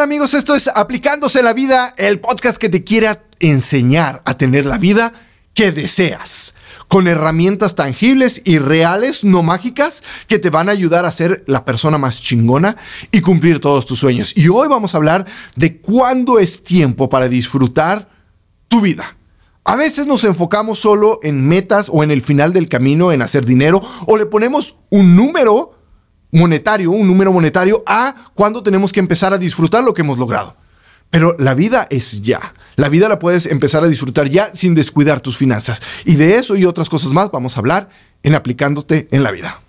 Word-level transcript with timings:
amigos? 0.00 0.34
Esto 0.34 0.54
es 0.54 0.68
Aplicándose 0.68 1.42
la 1.42 1.52
Vida, 1.52 1.92
el 1.96 2.20
podcast 2.20 2.56
que 2.56 2.68
te 2.68 2.84
quiere 2.84 3.08
enseñar 3.40 4.22
a 4.24 4.36
tener 4.36 4.64
la 4.64 4.78
vida 4.78 5.12
que 5.54 5.72
deseas, 5.72 6.54
con 6.86 7.08
herramientas 7.08 7.74
tangibles 7.74 8.42
y 8.44 8.58
reales, 8.58 9.24
no 9.24 9.42
mágicas, 9.42 10.04
que 10.28 10.38
te 10.38 10.50
van 10.50 10.68
a 10.68 10.72
ayudar 10.72 11.04
a 11.04 11.10
ser 11.10 11.42
la 11.46 11.64
persona 11.64 11.98
más 11.98 12.22
chingona 12.22 12.76
y 13.10 13.22
cumplir 13.22 13.60
todos 13.60 13.86
tus 13.86 13.98
sueños. 13.98 14.36
Y 14.36 14.48
hoy 14.48 14.68
vamos 14.68 14.94
a 14.94 14.98
hablar 14.98 15.26
de 15.56 15.80
cuándo 15.80 16.38
es 16.38 16.62
tiempo 16.62 17.08
para 17.08 17.28
disfrutar 17.28 18.08
tu 18.68 18.80
vida. 18.80 19.16
A 19.64 19.76
veces 19.76 20.06
nos 20.06 20.22
enfocamos 20.24 20.78
solo 20.78 21.18
en 21.22 21.46
metas 21.46 21.90
o 21.92 22.04
en 22.04 22.10
el 22.10 22.22
final 22.22 22.52
del 22.52 22.68
camino, 22.68 23.10
en 23.10 23.22
hacer 23.22 23.44
dinero, 23.44 23.82
o 24.06 24.16
le 24.16 24.26
ponemos 24.26 24.76
un 24.90 25.16
número 25.16 25.77
monetario, 26.30 26.90
un 26.90 27.06
número 27.06 27.32
monetario 27.32 27.82
a 27.86 28.14
cuándo 28.34 28.62
tenemos 28.62 28.92
que 28.92 29.00
empezar 29.00 29.32
a 29.32 29.38
disfrutar 29.38 29.84
lo 29.84 29.94
que 29.94 30.02
hemos 30.02 30.18
logrado. 30.18 30.54
Pero 31.10 31.34
la 31.38 31.54
vida 31.54 31.86
es 31.90 32.22
ya. 32.22 32.54
La 32.76 32.88
vida 32.88 33.08
la 33.08 33.18
puedes 33.18 33.46
empezar 33.46 33.82
a 33.82 33.88
disfrutar 33.88 34.28
ya 34.28 34.46
sin 34.54 34.74
descuidar 34.74 35.20
tus 35.20 35.36
finanzas. 35.36 35.82
Y 36.04 36.16
de 36.16 36.36
eso 36.36 36.54
y 36.56 36.64
otras 36.64 36.88
cosas 36.88 37.12
más 37.12 37.30
vamos 37.30 37.56
a 37.56 37.60
hablar 37.60 37.88
en 38.22 38.34
aplicándote 38.34 39.08
en 39.10 39.22
la 39.22 39.32
vida. 39.32 39.60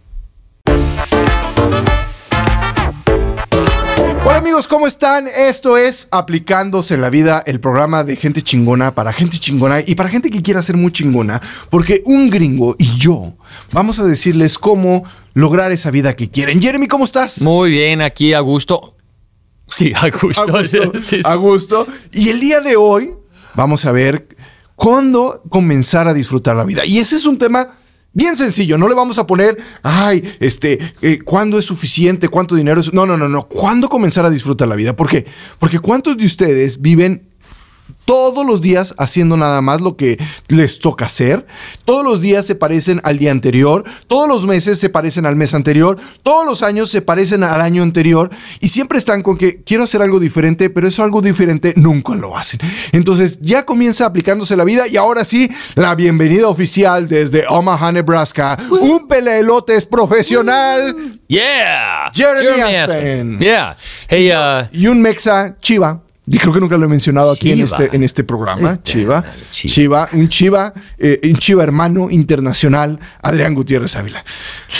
Hola 4.25 4.37
amigos, 4.37 4.67
¿cómo 4.67 4.85
están? 4.85 5.27
Esto 5.27 5.77
es 5.77 6.07
Aplicándose 6.11 6.95
en 6.95 7.01
la 7.01 7.09
vida, 7.09 7.41
el 7.45 7.59
programa 7.59 8.03
de 8.03 8.15
gente 8.15 8.41
chingona 8.41 8.93
para 8.93 9.13
gente 9.13 9.37
chingona 9.39 9.79
y 9.85 9.95
para 9.95 10.09
gente 10.09 10.29
que 10.29 10.41
quiera 10.41 10.61
ser 10.61 10.75
muy 10.77 10.91
chingona, 10.91 11.41
porque 11.69 12.03
un 12.05 12.29
gringo 12.29 12.75
y 12.77 12.97
yo 12.97 13.33
vamos 13.71 13.99
a 13.99 14.05
decirles 14.05 14.59
cómo 14.59 15.03
lograr 15.33 15.71
esa 15.71 15.89
vida 15.89 16.15
que 16.15 16.29
quieren. 16.29 16.61
Jeremy, 16.61 16.87
¿cómo 16.87 17.05
estás? 17.05 17.41
Muy 17.41 17.71
bien, 17.71 18.01
aquí 18.01 18.33
a 18.33 18.41
gusto. 18.41 18.97
Sí, 19.67 19.93
a 19.95 20.09
gusto. 20.09 20.41
A 20.41 20.61
gusto. 20.61 20.91
Sí, 21.03 21.17
sí. 21.17 21.21
a 21.23 21.35
gusto. 21.35 21.87
Y 22.11 22.29
el 22.29 22.39
día 22.39 22.59
de 22.61 22.75
hoy 22.75 23.13
vamos 23.55 23.85
a 23.85 23.91
ver 23.91 24.27
cuándo 24.75 25.43
comenzar 25.49 26.07
a 26.07 26.13
disfrutar 26.13 26.55
la 26.55 26.65
vida. 26.65 26.85
Y 26.85 26.99
ese 26.99 27.15
es 27.15 27.25
un 27.25 27.37
tema 27.37 27.78
bien 28.13 28.35
sencillo. 28.35 28.77
No 28.77 28.87
le 28.87 28.95
vamos 28.95 29.17
a 29.17 29.27
poner, 29.27 29.57
ay, 29.83 30.23
este, 30.39 30.93
eh, 31.01 31.19
¿cuándo 31.19 31.59
es 31.59 31.65
suficiente? 31.65 32.27
¿Cuánto 32.27 32.55
dinero 32.55 32.81
es? 32.81 32.93
No, 32.93 33.05
no, 33.05 33.17
no, 33.17 33.29
no. 33.29 33.43
¿Cuándo 33.47 33.89
comenzar 33.89 34.25
a 34.25 34.29
disfrutar 34.29 34.67
la 34.67 34.75
vida? 34.75 34.95
¿Por 34.95 35.09
qué? 35.09 35.25
Porque 35.59 35.79
¿cuántos 35.79 36.17
de 36.17 36.25
ustedes 36.25 36.81
viven 36.81 37.28
todos 38.09 38.43
los 38.43 38.59
días 38.59 38.95
haciendo 38.97 39.37
nada 39.37 39.61
más 39.61 39.81
lo 39.81 39.95
que 39.95 40.17
les 40.47 40.79
toca 40.79 41.05
hacer. 41.05 41.45
Todos 41.85 42.03
los 42.03 42.21
días 42.21 42.43
se 42.43 42.55
parecen 42.55 43.01
al 43.03 43.19
día 43.19 43.29
anterior, 43.29 43.83
todos 44.07 44.27
los 44.27 44.47
meses 44.47 44.79
se 44.79 44.89
parecen 44.89 45.27
al 45.27 45.35
mes 45.35 45.53
anterior, 45.53 45.95
todos 46.23 46.43
los 46.43 46.63
años 46.63 46.89
se 46.89 47.03
parecen 47.03 47.43
al 47.43 47.61
año 47.61 47.83
anterior 47.83 48.31
y 48.61 48.69
siempre 48.69 48.97
están 48.97 49.21
con 49.21 49.37
que 49.37 49.61
quiero 49.61 49.83
hacer 49.83 50.01
algo 50.01 50.19
diferente, 50.19 50.71
pero 50.71 50.87
eso 50.87 51.03
algo 51.03 51.21
diferente 51.21 51.75
nunca 51.77 52.15
lo 52.15 52.35
hacen. 52.35 52.59
Entonces 52.93 53.37
ya 53.43 53.63
comienza 53.63 54.07
aplicándose 54.07 54.57
la 54.57 54.63
vida 54.63 54.87
y 54.87 54.97
ahora 54.97 55.23
sí, 55.23 55.47
la 55.75 55.93
bienvenida 55.93 56.47
oficial 56.47 57.07
desde 57.07 57.45
Omaha, 57.47 57.91
Nebraska, 57.91 58.57
un 58.71 59.07
peleelotes 59.07 59.85
profesional 59.85 60.95
Yeah. 61.27 62.09
Jeremy 62.11 62.59
Aspen. 62.59 63.37
Yeah. 63.37 63.75
Hey, 64.07 64.31
uh, 64.31 64.67
y 64.71 64.87
un 64.87 64.99
mexa 64.99 65.55
chiva. 65.61 66.01
Y 66.31 66.37
creo 66.37 66.53
que 66.53 66.59
nunca 66.59 66.77
lo 66.77 66.85
he 66.85 66.89
mencionado 66.89 67.31
aquí 67.31 67.51
en 67.51 67.61
este, 67.61 67.89
en 67.91 68.03
este 68.03 68.23
programa. 68.23 68.79
Chiva. 68.83 69.23
Chiva. 69.51 70.07
Chiva. 70.07 70.09
Un 70.13 70.29
Chiva, 70.29 70.73
eh, 70.99 71.19
un 71.23 71.35
Chiva 71.35 71.63
hermano 71.63 72.09
internacional, 72.11 72.99
Adrián 73.23 73.55
Gutiérrez 73.55 73.95
Ávila. 73.95 74.23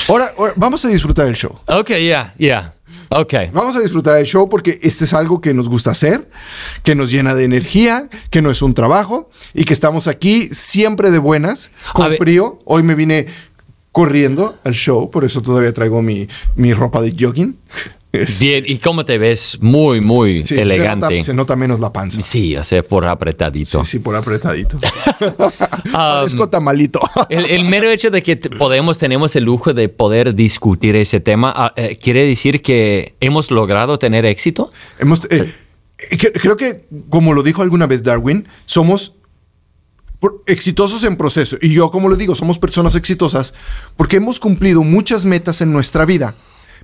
Ahora, 0.08 0.32
ahora, 0.38 0.54
vamos 0.58 0.86
a 0.86 0.90
disfrutar 0.90 1.28
el 1.28 1.36
show. 1.36 1.60
okay, 1.68 2.06
yeah, 2.06 2.34
yeah. 2.38 2.74
Okay. 3.12 3.50
Vamos 3.52 3.76
a 3.76 3.80
disfrutar 3.80 4.20
el 4.20 4.26
show 4.28 4.48
porque 4.48 4.80
este 4.84 5.06
es 5.06 5.14
algo 5.16 5.42
que 5.42 5.56
nos 5.56 5.68
gusta 5.68 5.90
hacer, 5.90 6.30
que 6.84 6.94
nos 6.94 7.10
llena 7.10 7.34
de 7.34 7.44
energía, 7.44 8.08
que 8.30 8.44
no 8.44 8.52
es 8.52 8.62
un 8.62 8.76
trabajo 8.76 9.30
y 9.56 9.64
que 9.64 9.74
estamos 9.74 10.08
aquí 10.08 10.50
siempre 10.52 11.10
de 11.10 11.18
buenas, 11.18 11.72
A 11.90 11.94
con 11.94 12.10
ver. 12.10 12.20
frío. 12.20 12.60
Hoy 12.66 12.84
me 12.84 12.94
vine 12.94 13.26
corriendo 13.92 14.60
al 14.64 14.74
show, 14.74 15.10
por 15.10 15.26
eso 15.26 15.42
todavía 15.42 15.74
traigo 15.74 16.04
mi, 16.04 16.28
mi 16.56 16.74
ropa 16.76 17.02
de 17.02 17.16
jogging. 17.20 17.58
Es- 18.12 18.40
Bien, 18.40 18.64
¿y 18.68 18.80
cómo 18.80 19.06
te 19.06 19.18
ves? 19.20 19.60
Muy, 19.62 20.02
muy 20.02 20.42
sí, 20.42 20.56
se 20.56 20.62
elegante. 20.64 21.06
nota- 21.10 21.24
Se 21.24 21.34
nota, 21.34 21.56
menos 21.56 21.80
la 21.80 21.94
panza. 21.94 22.20
Sí, 22.22 22.56
o 22.58 22.64
sea, 22.64 22.82
por 22.82 23.06
apretadito. 23.06 23.84
Sí, 23.86 23.92
sí, 23.92 24.00
por 24.00 24.16
apretadito. 24.16 24.78
Um, 25.86 25.92
Parezco 25.94 26.50
tamalito. 26.50 27.00
El, 27.30 27.46
el 27.46 27.66
mero 27.66 27.90
hecho 27.90 28.10
de 28.12 28.22
que 28.22 28.36
podemos, 28.38 29.00
tenemos 29.00 29.36
el 29.36 29.46
lujo 29.46 29.74
de 29.74 29.90
poder 29.90 30.36
discutir 30.36 30.96
ese 30.96 31.20
tema, 31.20 31.52
ah, 31.56 31.74
eh, 31.76 31.98
¿quiere 32.02 32.26
decir 32.28 32.62
que 32.62 33.16
hemos 33.22 33.50
logrado 33.50 33.98
tener 33.98 34.26
éxito? 34.26 34.72
Hemos, 35.00 35.26
eh, 35.32 35.52
cre- 36.12 36.32
creo 36.40 36.58
que, 36.58 36.86
como 37.10 37.34
lo 37.34 37.44
dijo 37.44 37.62
alguna 37.64 37.88
vez 37.88 38.04
Darwin, 38.04 38.48
somos 38.66 39.14
exitosos 40.48 41.04
en 41.06 41.16
proceso. 41.16 41.58
Y 41.62 41.74
yo, 41.74 41.90
como 41.92 42.10
lo 42.10 42.16
digo, 42.16 42.36
somos 42.36 42.60
personas 42.60 42.96
exitosas 42.96 43.54
porque 43.96 44.18
hemos 44.18 44.40
cumplido 44.40 44.84
muchas 44.84 45.26
metas 45.26 45.62
en 45.62 45.72
nuestra 45.72 46.06
vida, 46.06 46.36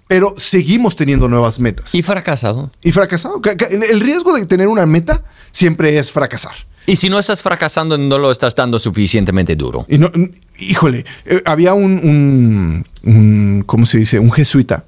pero 0.07 0.33
seguimos 0.37 0.95
teniendo 0.95 1.27
nuevas 1.27 1.59
metas. 1.59 1.93
Y 1.95 2.01
fracasado. 2.03 2.71
Y 2.83 2.91
fracasado. 2.91 3.41
Ca- 3.41 3.55
ca- 3.57 3.67
El 3.67 3.99
riesgo 4.01 4.33
de 4.35 4.45
tener 4.45 4.67
una 4.67 4.85
meta 4.85 5.23
siempre 5.51 5.97
es 5.97 6.11
fracasar. 6.11 6.53
Y 6.87 6.97
si 6.97 7.09
no 7.09 7.17
estás 7.17 7.41
fracasando, 7.41 7.97
no 7.97 8.17
lo 8.19 8.29
estás 8.29 8.53
dando 8.53 8.77
suficientemente 8.77 9.55
duro. 9.55 9.85
Y 9.89 9.97
no, 9.97 10.11
híjole, 10.59 11.03
eh, 11.25 11.41
había 11.45 11.73
un, 11.73 11.93
un, 12.03 12.85
un- 13.11 13.63
¿cómo 13.65 13.85
se 13.87 13.97
dice? 13.97 14.19
Un 14.19 14.31
jesuita 14.31 14.85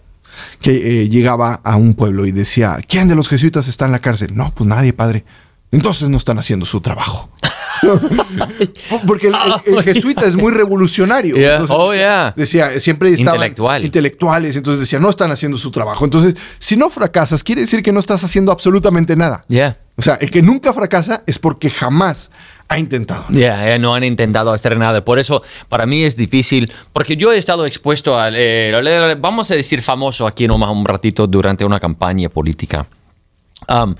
que 0.61 1.01
eh, 1.01 1.09
llegaba 1.09 1.55
a 1.63 1.75
un 1.75 1.95
pueblo 1.95 2.27
y 2.27 2.31
decía, 2.31 2.77
¿quién 2.87 3.07
de 3.07 3.15
los 3.15 3.27
jesuitas 3.29 3.67
está 3.67 3.85
en 3.87 3.91
la 3.93 3.99
cárcel? 3.99 4.35
No, 4.35 4.51
pues 4.53 4.67
nadie, 4.69 4.93
padre. 4.93 5.23
Entonces 5.71 6.07
no 6.09 6.17
están 6.17 6.37
haciendo 6.37 6.65
su 6.67 6.81
trabajo. 6.81 7.29
Porque 9.07 9.27
el, 9.27 9.35
el- 9.65 9.73
el 9.77 9.83
jesuita 9.93 10.25
es 10.25 10.35
muy 10.35 10.51
revolucionario. 10.51 11.35
Yeah. 11.35 11.51
Entonces, 11.53 11.75
Oh, 11.77 11.93
yeah. 11.93 12.33
decía, 12.35 12.79
siempre 12.79 13.09
estaban 13.11 13.35
Intelectual. 13.35 13.83
intelectuales. 13.85 14.55
Entonces 14.55 14.81
decía, 14.81 14.99
no 14.99 15.09
están 15.09 15.31
haciendo 15.31 15.57
su 15.57 15.71
trabajo. 15.71 16.05
Entonces, 16.05 16.35
si 16.59 16.75
no 16.77 16.89
fracasas, 16.89 17.43
quiere 17.43 17.61
decir 17.61 17.83
que 17.83 17.91
no 17.91 17.99
estás 17.99 18.23
haciendo 18.23 18.51
absolutamente 18.51 19.15
nada. 19.15 19.43
Yeah. 19.47 19.77
O 19.95 20.01
sea, 20.01 20.15
el 20.15 20.29
que 20.29 20.41
nunca 20.43 20.73
fracasa 20.73 21.23
es 21.25 21.39
porque 21.39 21.69
jamás 21.71 22.29
ha 22.69 22.77
intentado. 22.77 23.25
Ya, 23.29 23.73
eh, 23.73 23.79
no 23.79 23.95
han 23.95 24.03
intentado 24.03 24.51
hacer 24.51 24.77
nada. 24.77 25.03
Por 25.03 25.17
eso, 25.17 25.41
para 25.69 25.85
mí 25.87 26.03
es 26.03 26.15
difícil, 26.15 26.71
porque 26.93 27.15
yo 27.17 27.31
he 27.31 27.37
estado 27.37 27.65
expuesto 27.65 28.19
al, 28.19 28.35
eh, 28.37 29.15
vamos 29.19 29.49
a 29.49 29.55
decir, 29.55 29.81
famoso 29.81 30.27
aquí 30.27 30.45
en 30.45 30.51
Omaha 30.51 30.71
un 30.71 30.85
ratito 30.85 31.25
durante 31.25 31.65
una 31.65 31.79
campaña 31.79 32.29
política. 32.29 32.85
Um, 33.67 33.95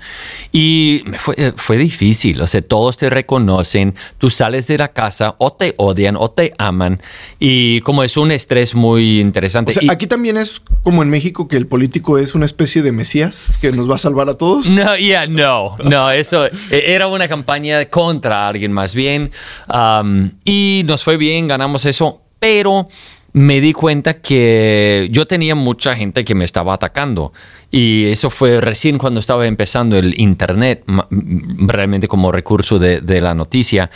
y 0.52 1.02
fue, 1.16 1.34
eh, 1.36 1.52
fue 1.56 1.76
difícil, 1.76 2.40
o 2.40 2.46
sea, 2.46 2.62
todos 2.62 2.96
te 2.96 3.10
reconocen, 3.10 3.94
tú 4.16 4.30
sales 4.30 4.66
de 4.68 4.78
la 4.78 4.88
casa, 4.88 5.34
o 5.38 5.52
te 5.52 5.74
odian, 5.76 6.16
o 6.16 6.30
te 6.30 6.54
aman, 6.58 7.02
y 7.40 7.80
como 7.82 8.02
es 8.04 8.16
un 8.16 8.30
estrés 8.30 8.74
muy 8.76 9.20
interesante. 9.20 9.72
O 9.72 9.74
sea, 9.74 9.82
Y- 9.82 9.90
aquí 9.90 10.06
también 10.06 10.36
es 10.38 10.62
como 10.84 11.02
en 11.02 11.10
México 11.10 11.48
que 11.48 11.56
el 11.56 11.66
político 11.66 12.18
es 12.18 12.34
una 12.36 12.46
especie 12.46 12.82
de 12.82 12.92
mesías 12.92 13.58
que 13.60 13.72
nos 13.72 13.90
va 13.90 13.96
a 13.96 13.98
salvar 13.98 14.28
a 14.28 14.34
todos. 14.34 14.68
No, 14.70 14.96
ya, 14.96 15.26
no, 15.26 15.76
no, 15.84 16.10
eso 16.12 16.46
eh, 16.46 16.50
era 16.86 17.08
una 17.08 17.26
campaña 17.28 17.84
contra 17.86 18.46
alguien 18.48 18.72
más 18.72 18.94
bien. 18.94 19.30
um, 19.74 20.30
y 20.44 20.82
nos 20.86 21.02
fue 21.04 21.16
bien, 21.16 21.48
ganamos 21.48 21.84
eso, 21.84 22.22
pero 22.38 22.86
me 23.32 23.60
di 23.60 23.72
cuenta 23.72 24.20
que 24.20 25.08
yo 25.12 25.26
tenía 25.26 25.54
mucha 25.54 25.94
gente 25.94 26.24
que 26.24 26.34
me 26.34 26.44
estaba 26.44 26.74
atacando. 26.74 27.32
Y 27.70 28.06
eso 28.06 28.30
fue 28.30 28.60
recién 28.60 28.98
cuando 28.98 29.20
estaba 29.20 29.46
empezando 29.46 29.96
el 29.98 30.18
Internet, 30.18 30.82
ma- 30.86 31.06
realmente 31.10 32.08
como 32.08 32.32
recurso 32.32 32.78
de, 32.78 33.00
de 33.00 33.20
la 33.20 33.34
noticia. 33.34 33.90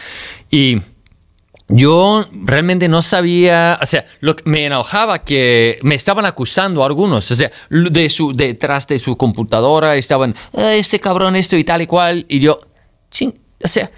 Y 0.50 0.76
yo 1.68 2.28
realmente 2.44 2.86
no 2.88 3.00
sabía, 3.00 3.78
o 3.80 3.86
sea, 3.86 4.04
lo 4.20 4.36
que 4.36 4.42
me 4.44 4.66
enojaba 4.66 5.24
que 5.24 5.78
me 5.82 5.94
estaban 5.94 6.26
acusando 6.26 6.84
algunos, 6.84 7.30
o 7.30 7.34
sea, 7.34 7.50
de 7.70 8.10
su 8.10 8.34
detrás 8.34 8.86
de 8.88 8.98
su 8.98 9.16
computadora 9.16 9.96
estaban, 9.96 10.34
"Ah, 10.54 10.74
este 10.74 11.00
cabrón 11.00 11.34
esto 11.34 11.56
y 11.56 11.64
tal 11.64 11.80
y 11.80 11.86
cual, 11.86 12.26
y 12.28 12.40
yo, 12.40 12.60
ching, 13.10 13.32
o 13.64 13.68
sea, 13.68 13.90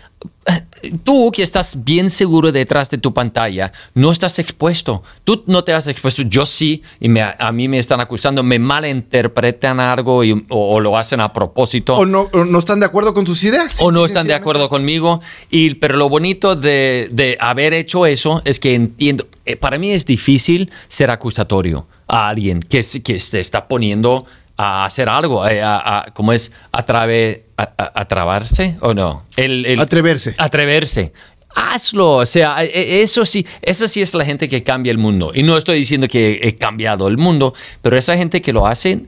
tú 1.04 1.30
que 1.32 1.42
estás 1.42 1.84
bien 1.84 2.10
seguro 2.10 2.52
detrás 2.52 2.90
de 2.90 2.98
tu 2.98 3.12
pantalla, 3.14 3.72
no 3.94 4.10
estás 4.10 4.38
expuesto. 4.38 5.02
Tú 5.24 5.42
no 5.46 5.64
te 5.64 5.72
has 5.72 5.86
expuesto, 5.86 6.22
yo 6.22 6.46
sí, 6.46 6.82
y 7.00 7.08
me- 7.08 7.22
a 7.22 7.52
mí 7.52 7.68
me 7.68 7.78
están 7.78 8.00
acusando, 8.00 8.42
me 8.42 8.58
malinterpretan 8.58 9.80
algo 9.80 10.24
y- 10.24 10.32
o, 10.48 10.74
o 10.74 10.80
lo 10.80 10.96
hacen 10.96 11.20
a 11.20 11.32
propósito 11.32 11.94
O 11.96 12.06
no, 12.06 12.28
o 12.32 12.44
no 12.44 12.58
están 12.58 12.80
de 12.80 12.86
acuerdo 12.86 13.14
con 13.14 13.24
tus 13.24 13.42
ideas. 13.44 13.80
o 13.80 13.90
no 13.90 14.04
están 14.04 14.26
de 14.26 14.34
acuerdo 14.34 14.68
conmigo. 14.68 15.20
Y, 15.50 15.74
pero 15.74 15.96
lo 15.96 16.08
bonito 16.08 16.56
de, 16.56 17.08
de 17.10 17.36
haber 17.40 17.72
hecho 17.74 18.06
eso 18.06 18.42
es 18.44 18.60
que 18.60 18.74
entiendo, 18.74 19.26
eh, 19.46 19.56
para 19.56 19.78
mí 19.78 19.90
es 19.90 20.06
difícil 20.06 20.70
ser 20.88 21.10
acusatorio 21.10 21.86
a 22.06 22.28
alguien 22.28 22.60
que 22.60 22.82
se 22.82 23.40
está 23.40 23.66
poniendo 23.68 24.26
a 24.56 24.84
hacer 24.84 25.08
algo, 25.08 25.46
eh, 25.48 25.62
a, 25.62 26.00
a- 26.00 26.04
¿cómo 26.14 26.32
es? 26.32 26.52
Atrave, 26.72 27.44
a, 27.56 27.62
a- 27.62 28.00
atrabarse 28.02 28.76
o 28.80 28.94
no? 28.94 29.24
El, 29.36 29.66
el- 29.66 29.80
Atreverse. 29.80 30.34
Atreverse. 30.38 31.12
Hazlo, 31.56 32.16
o 32.16 32.26
sea, 32.26 32.64
e- 32.64 32.66
e- 32.66 33.02
eso 33.02 33.24
sí, 33.24 33.46
eso 33.62 33.86
sí 33.88 34.00
es 34.02 34.12
la 34.14 34.24
gente 34.24 34.48
que 34.48 34.62
cambia 34.62 34.90
el 34.90 34.98
mundo. 34.98 35.32
Y 35.34 35.42
no 35.42 35.56
estoy 35.56 35.78
diciendo 35.78 36.08
que 36.08 36.40
he 36.42 36.56
cambiado 36.56 37.06
el 37.08 37.16
mundo, 37.16 37.54
pero 37.82 37.96
esa 37.96 38.16
gente 38.16 38.40
que 38.42 38.52
lo 38.52 38.66
hace, 38.66 39.02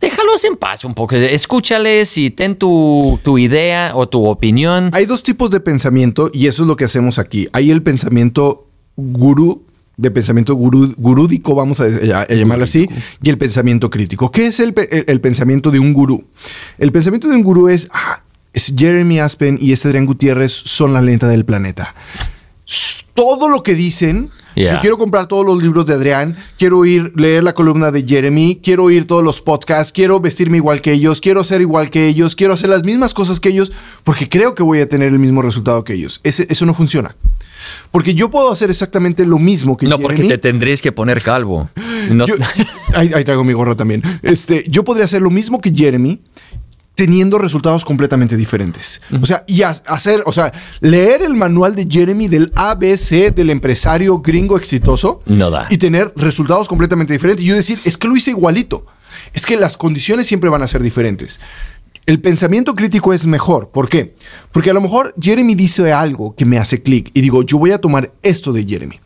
déjalos 0.00 0.42
en 0.44 0.56
paz 0.56 0.84
un 0.84 0.94
poco. 0.94 1.14
Escúchales 1.14 2.18
y 2.18 2.30
ten 2.30 2.56
tu, 2.56 3.20
tu 3.22 3.38
idea 3.38 3.92
o 3.94 4.08
tu 4.08 4.26
opinión. 4.26 4.90
Hay 4.94 5.06
dos 5.06 5.22
tipos 5.22 5.50
de 5.50 5.60
pensamiento 5.60 6.28
y 6.32 6.48
eso 6.48 6.62
es 6.62 6.68
lo 6.68 6.74
que 6.76 6.84
hacemos 6.86 7.20
aquí. 7.20 7.48
Hay 7.52 7.70
el 7.70 7.82
pensamiento 7.84 8.66
gurú, 8.96 9.64
de 9.96 10.10
pensamiento 10.10 10.54
gurú, 10.54 10.92
gurúdico, 10.96 11.54
vamos 11.54 11.80
a, 11.80 11.84
a 11.84 12.26
llamarlo 12.34 12.64
así, 12.64 12.88
y 13.22 13.30
el 13.30 13.38
pensamiento 13.38 13.90
crítico. 13.90 14.30
¿Qué 14.32 14.46
es 14.46 14.58
el, 14.60 14.74
el- 14.90 15.04
el 15.06 15.20
pensamiento 15.20 15.70
de 15.70 15.78
un 15.78 15.92
gurú? 15.92 16.24
El 16.78 16.92
pensamiento 16.92 17.28
de 17.28 17.36
un 17.36 17.42
gurú 17.42 17.68
es, 17.68 17.88
ah, 17.92 18.22
es 18.52 18.74
Jeremy 18.76 19.20
Aspen 19.20 19.58
y 19.60 19.72
este 19.72 19.88
Adrián 19.88 20.06
Gutiérrez 20.06 20.52
son 20.52 20.92
la 20.92 21.00
lenta 21.02 21.28
del 21.28 21.44
planeta. 21.44 21.94
Todo 23.14 23.48
lo 23.48 23.62
que 23.62 23.74
dicen, 23.74 24.30
Yeah. 24.54 24.74
yo 24.74 24.80
quiero 24.80 24.98
comprar 24.98 25.26
todos 25.26 25.46
los 25.46 25.62
libros 25.62 25.86
de 25.86 25.94
Adrián, 25.94 26.36
quiero 26.58 26.84
ir, 26.84 27.12
leer 27.16 27.42
la 27.42 27.54
columna 27.54 27.90
de 27.90 28.04
Jeremy, 28.06 28.60
quiero 28.62 28.84
oír 28.84 29.06
todos 29.06 29.24
los 29.24 29.40
podcasts, 29.42 29.92
quiero 29.92 30.20
vestirme 30.20 30.58
igual 30.58 30.80
que 30.82 30.92
ellos, 30.92 31.20
quiero 31.20 31.42
ser 31.44 31.60
igual 31.60 31.90
que 31.90 32.06
ellos, 32.08 32.36
quiero 32.36 32.52
hacer 32.54 32.70
las 32.70 32.84
mismas 32.84 33.14
cosas 33.14 33.40
que 33.40 33.48
ellos, 33.50 33.72
porque 34.04 34.28
creo 34.28 34.54
que 34.54 34.62
voy 34.62 34.80
a 34.80 34.88
tener 34.88 35.08
el 35.08 35.18
mismo 35.18 35.40
resultado 35.42 35.84
que 35.84 35.94
ellos. 35.94 36.20
Ese- 36.24 36.46
eso 36.50 36.66
no 36.66 36.74
funciona. 36.74 37.14
Porque 37.92 38.14
yo 38.14 38.28
puedo 38.28 38.50
hacer 38.52 38.70
exactamente 38.70 39.24
lo 39.24 39.38
mismo 39.38 39.76
que 39.76 39.86
No, 39.86 39.96
Jeremy. 39.96 40.16
porque 40.16 40.28
te 40.28 40.38
tendrías 40.38 40.82
que 40.82 40.90
poner 40.92 41.22
calvo. 41.22 41.70
No- 42.10 42.26
Yo- 42.26 42.34
ahí, 42.94 43.12
ahí 43.14 43.22
traigo 43.24 43.44
mi 43.44 43.52
gorro 43.52 43.76
también. 43.76 44.02
Este, 44.22 44.64
yo 44.68 44.82
podría 44.84 45.04
hacer 45.04 45.22
lo 45.22 45.30
mismo 45.30 45.60
que 45.60 45.72
Jeremy 45.72 46.20
teniendo 46.94 47.38
resultados 47.38 47.84
completamente 47.84 48.36
diferentes. 48.36 49.00
O 49.20 49.26
sea, 49.26 49.44
y 49.46 49.62
ha- 49.62 49.70
hacer, 49.70 50.22
o 50.26 50.32
sea, 50.32 50.52
leer 50.80 51.22
el 51.22 51.34
manual 51.34 51.74
de 51.74 51.86
Jeremy 51.90 52.28
del 52.28 52.52
ABC 52.54 53.34
del 53.34 53.50
empresario 53.50 54.18
gringo 54.20 54.56
exitoso 54.58 55.22
No 55.26 55.50
da. 55.50 55.66
y 55.70 55.78
tener 55.78 56.12
resultados 56.16 56.68
completamente 56.68 57.12
diferentes. 57.14 57.44
Y 57.44 57.48
yo 57.48 57.54
decir, 57.56 57.78
es 57.84 57.96
que 57.96 58.08
lo 58.08 58.16
hice 58.16 58.30
igualito. 58.30 58.84
Es 59.32 59.46
que 59.46 59.56
las 59.56 59.76
condiciones 59.76 60.26
siempre 60.26 60.50
van 60.50 60.62
a 60.62 60.68
ser 60.68 60.82
diferentes. 60.82 61.40
El 62.04 62.20
pensamiento 62.20 62.74
crítico 62.74 63.12
es 63.12 63.26
mejor. 63.26 63.68
¿Por 63.70 63.88
qué? 63.88 64.14
Porque 64.50 64.70
a 64.70 64.74
lo 64.74 64.80
mejor 64.80 65.14
Jeremy 65.20 65.54
dice 65.54 65.92
algo 65.92 66.34
que 66.34 66.44
me 66.44 66.58
hace 66.58 66.82
clic 66.82 67.10
y 67.14 67.20
digo, 67.20 67.42
yo 67.42 67.58
voy 67.58 67.70
a 67.70 67.78
tomar 67.80 68.12
esto 68.22 68.52
de 68.52 68.64
Jeremy. 68.64 68.98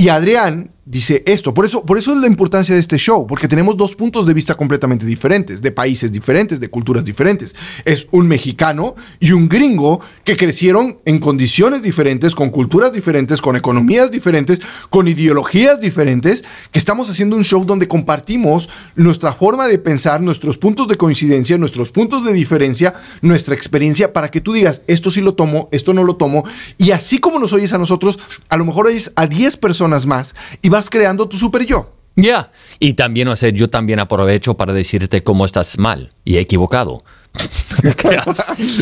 Y 0.00 0.10
Adrián 0.10 0.70
dice 0.88 1.22
esto. 1.26 1.52
Por 1.52 1.66
eso, 1.66 1.84
por 1.84 1.98
eso 1.98 2.14
es 2.14 2.20
la 2.20 2.26
importancia 2.26 2.74
de 2.74 2.80
este 2.80 2.96
show, 2.96 3.26
porque 3.26 3.46
tenemos 3.46 3.76
dos 3.76 3.94
puntos 3.94 4.26
de 4.26 4.32
vista 4.32 4.54
completamente 4.54 5.04
diferentes, 5.04 5.60
de 5.60 5.70
países 5.70 6.10
diferentes, 6.10 6.60
de 6.60 6.70
culturas 6.70 7.04
diferentes. 7.04 7.54
Es 7.84 8.08
un 8.10 8.26
mexicano 8.26 8.94
y 9.20 9.32
un 9.32 9.48
gringo 9.48 10.00
que 10.24 10.36
crecieron 10.36 10.98
en 11.04 11.18
condiciones 11.18 11.82
diferentes, 11.82 12.34
con 12.34 12.50
culturas 12.50 12.92
diferentes, 12.92 13.42
con 13.42 13.56
economías 13.56 14.10
diferentes, 14.10 14.60
con 14.88 15.08
ideologías 15.08 15.80
diferentes, 15.80 16.44
que 16.72 16.78
estamos 16.78 17.10
haciendo 17.10 17.36
un 17.36 17.44
show 17.44 17.64
donde 17.64 17.88
compartimos 17.88 18.70
nuestra 18.94 19.32
forma 19.32 19.66
de 19.66 19.78
pensar, 19.78 20.22
nuestros 20.22 20.56
puntos 20.56 20.88
de 20.88 20.96
coincidencia, 20.96 21.58
nuestros 21.58 21.90
puntos 21.90 22.24
de 22.24 22.32
diferencia, 22.32 22.94
nuestra 23.20 23.54
experiencia, 23.54 24.12
para 24.12 24.30
que 24.30 24.40
tú 24.40 24.54
digas, 24.54 24.82
esto 24.86 25.10
sí 25.10 25.20
lo 25.20 25.34
tomo, 25.34 25.68
esto 25.70 25.92
no 25.92 26.02
lo 26.04 26.16
tomo. 26.16 26.44
Y 26.78 26.92
así 26.92 27.18
como 27.18 27.38
nos 27.38 27.52
oyes 27.52 27.74
a 27.74 27.78
nosotros, 27.78 28.18
a 28.48 28.56
lo 28.56 28.64
mejor 28.64 28.86
oyes 28.86 29.12
a 29.16 29.26
10 29.26 29.58
personas 29.58 29.87
más 30.06 30.34
y 30.62 30.68
vas 30.68 30.90
creando 30.90 31.28
tu 31.28 31.36
super 31.36 31.64
yo. 31.66 31.92
Ya. 32.16 32.50
Y 32.80 32.94
también, 32.94 33.28
o 33.28 33.36
sea, 33.36 33.50
yo 33.50 33.68
también 33.68 34.00
aprovecho 34.00 34.56
para 34.56 34.72
decirte 34.72 35.22
cómo 35.22 35.44
estás 35.44 35.78
mal 35.78 36.12
y 36.24 36.38
equivocado. 36.38 37.04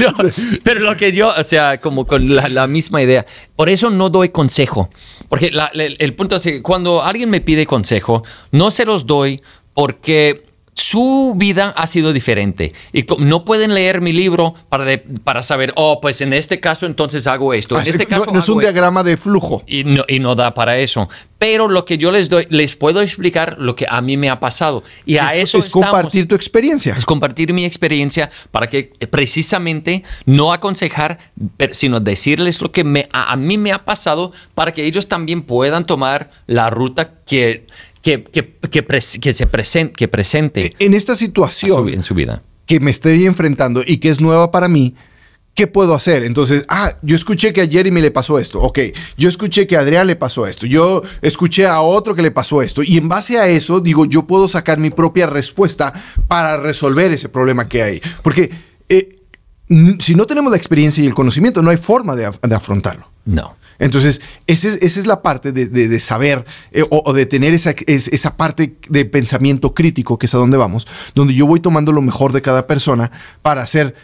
No 0.01 0.13
pero 0.63 0.81
lo 0.81 0.97
que 0.97 1.13
yo, 1.13 1.29
o 1.37 1.45
sea, 1.45 1.81
como 1.81 2.07
con 2.07 2.35
la, 2.35 2.49
la 2.49 2.67
misma 2.67 3.03
idea. 3.03 3.27
Por 3.55 3.69
eso 3.69 3.91
no 3.91 4.09
doy 4.09 4.31
consejo. 4.31 4.89
Porque 5.29 5.51
la- 5.51 5.71
la- 5.75 5.85
el, 5.85 6.15
punto 6.15 6.37
es 6.37 6.43
que 6.43 6.63
cuando 6.63 7.03
alguien 7.03 7.29
me 7.29 7.41
pide 7.41 7.67
consejo, 7.67 8.23
no 8.53 8.71
se 8.71 8.85
los 8.87 9.07
doy 9.07 9.43
porque 9.75 10.46
su 10.91 11.35
vida 11.37 11.71
ha 11.77 11.87
sido 11.87 12.13
diferente 12.13 12.73
y 12.93 13.05
no 13.19 13.45
pueden 13.45 13.75
leer 13.75 14.01
mi 14.01 14.13
libro 14.13 14.55
para, 14.69 14.85
de- 14.85 14.99
para 14.99 15.43
saber, 15.43 15.73
oh, 15.77 16.01
pues 16.01 16.21
en 16.21 16.33
este 16.33 16.61
caso 16.61 16.87
entonces 16.87 17.27
hago 17.27 17.53
esto. 17.55 17.75
En 17.75 17.81
Así 17.83 17.91
este 17.91 18.05
no- 18.05 18.11
caso 18.11 18.33
no, 18.33 18.39
es 18.39 18.49
un 18.49 18.61
esto 18.61 18.61
diagrama 18.61 19.03
de 19.03 19.17
flujo. 19.17 19.63
y 19.67 19.85
no, 19.85 20.05
y 20.09 20.19
no 20.21 20.35
da 20.35 20.55
para 20.55 20.79
eso. 20.79 21.09
Pero 21.39 21.69
lo 21.69 21.85
que 21.85 21.99
yo 21.99 22.11
les 22.11 22.29
doy, 22.31 22.47
les 22.51 22.77
puedo 22.77 23.03
explicar 23.03 23.57
lo 23.59 23.75
que 23.77 23.87
a 23.89 24.01
mí 24.01 24.17
me 24.17 24.31
ha 24.31 24.41
pasado. 24.41 24.83
Y 25.05 25.19
a 25.19 25.35
es, 25.35 25.45
eso 25.45 25.59
es 25.59 25.67
estamos. 25.67 25.89
compartir 25.89 26.27
tu 26.29 26.35
experiencia. 26.35 26.95
Es 26.97 27.05
compartir 27.05 27.53
mi 27.53 27.65
experiencia 27.65 28.31
para 28.51 28.69
que 28.69 28.93
eh, 29.01 29.07
precisamente 29.07 30.03
no 30.25 30.53
aconsejar, 30.53 31.19
sino 31.73 32.01
decirles 32.01 32.63
lo 32.63 32.73
que 32.73 32.85
me, 32.85 33.07
a, 33.13 33.33
a 33.33 33.37
mí 33.37 33.59
me 33.59 33.73
ha 33.73 33.85
pasado 33.85 34.33
para 34.55 34.73
que 34.73 34.85
ellos 34.85 35.09
también 35.09 35.43
puedan 35.43 35.85
tomar 35.85 36.31
la 36.47 36.71
ruta 36.71 37.11
que, 37.27 37.67
que, 38.07 38.23
que, 38.23 38.57
que, 38.71 38.87
pres- 38.87 39.19
que 39.19 39.33
se 39.33 39.49
presente, 39.49 39.93
que 39.95 40.07
presente 40.07 40.75
En 40.79 40.95
esta 40.95 41.15
su- 41.17 41.25
situación 41.25 41.89
en 41.89 42.03
su 42.05 42.15
vida. 42.15 42.41
que 42.67 42.79
me 42.79 42.93
estoy 42.93 43.27
enfrentando 43.27 43.83
y 43.85 43.97
que 43.97 44.11
es 44.11 44.21
nueva 44.21 44.53
para 44.53 44.69
mí, 44.69 44.95
¿qué 45.55 45.67
puedo 45.67 45.93
hacer? 45.93 46.23
Entonces, 46.23 46.65
ah, 46.69 46.93
yo 47.03 47.17
escuché 47.17 47.53
que 47.53 47.63
a 47.63 47.67
Jeremy 47.67 48.01
le 48.01 48.13
pasó 48.13 48.39
esto, 48.39 48.61
ok, 48.63 48.79
yo 49.17 49.29
escuché 49.29 49.67
que 49.67 49.77
a 49.77 49.81
Adrián 49.81 50.07
le 50.07 50.15
pasó 50.15 50.47
esto, 50.47 50.67
yo 50.67 51.03
escuché 51.21 51.67
a 51.67 51.81
otro 51.81 52.15
que 52.15 52.23
le 52.23 52.31
pasó 52.31 52.63
esto, 52.63 52.83
y 52.85 52.97
en 52.97 53.09
base 53.09 53.39
a 53.41 53.49
eso, 53.49 53.81
digo, 53.81 54.05
yo 54.05 54.23
puedo 54.27 54.47
sacar 54.47 54.79
mi 54.79 54.91
propia 54.91 55.27
respuesta 55.27 55.93
para 56.29 56.59
resolver 56.59 57.11
ese 57.11 57.29
problema 57.29 57.69
que 57.69 57.83
hay. 57.83 58.03
Porque 58.23 58.51
eh, 58.89 59.19
si 59.99 60.15
no 60.15 60.27
tenemos 60.27 60.53
la 60.53 60.57
experiencia 60.59 61.03
y 61.03 61.09
el 61.09 61.15
conocimiento, 61.15 61.61
no 61.63 61.71
hay 61.71 61.77
forma 61.77 62.15
de, 62.15 62.29
af- 62.29 62.41
de 62.41 62.55
afrontarlo. 62.55 63.09
No. 63.25 63.57
Entonces, 63.79 64.23
esa 64.47 64.69
es, 64.69 65.07
la 65.07 65.23
parte 65.23 65.53
de, 65.53 66.01
saber 66.01 66.45
eh, 66.73 66.85
o, 66.91 67.13
de 67.13 67.27
tener 67.27 67.55
esa, 67.55 67.75
es- 67.87 68.09
esa 68.09 68.37
parte 68.37 68.77
de 68.89 69.05
pensamiento 69.05 69.75
crítico, 69.75 70.19
que 70.19 70.27
es 70.27 70.35
a 70.35 70.39
donde 70.39 70.57
vamos, 70.57 70.87
donde 71.15 71.35
yo 71.35 71.47
voy 71.47 71.61
tomando 71.61 71.93
lo 71.93 72.03
mejor 72.03 72.33
de 72.33 72.43
cada 72.43 72.67
persona 72.67 73.11
para 73.43 73.63
hacer 73.63 73.95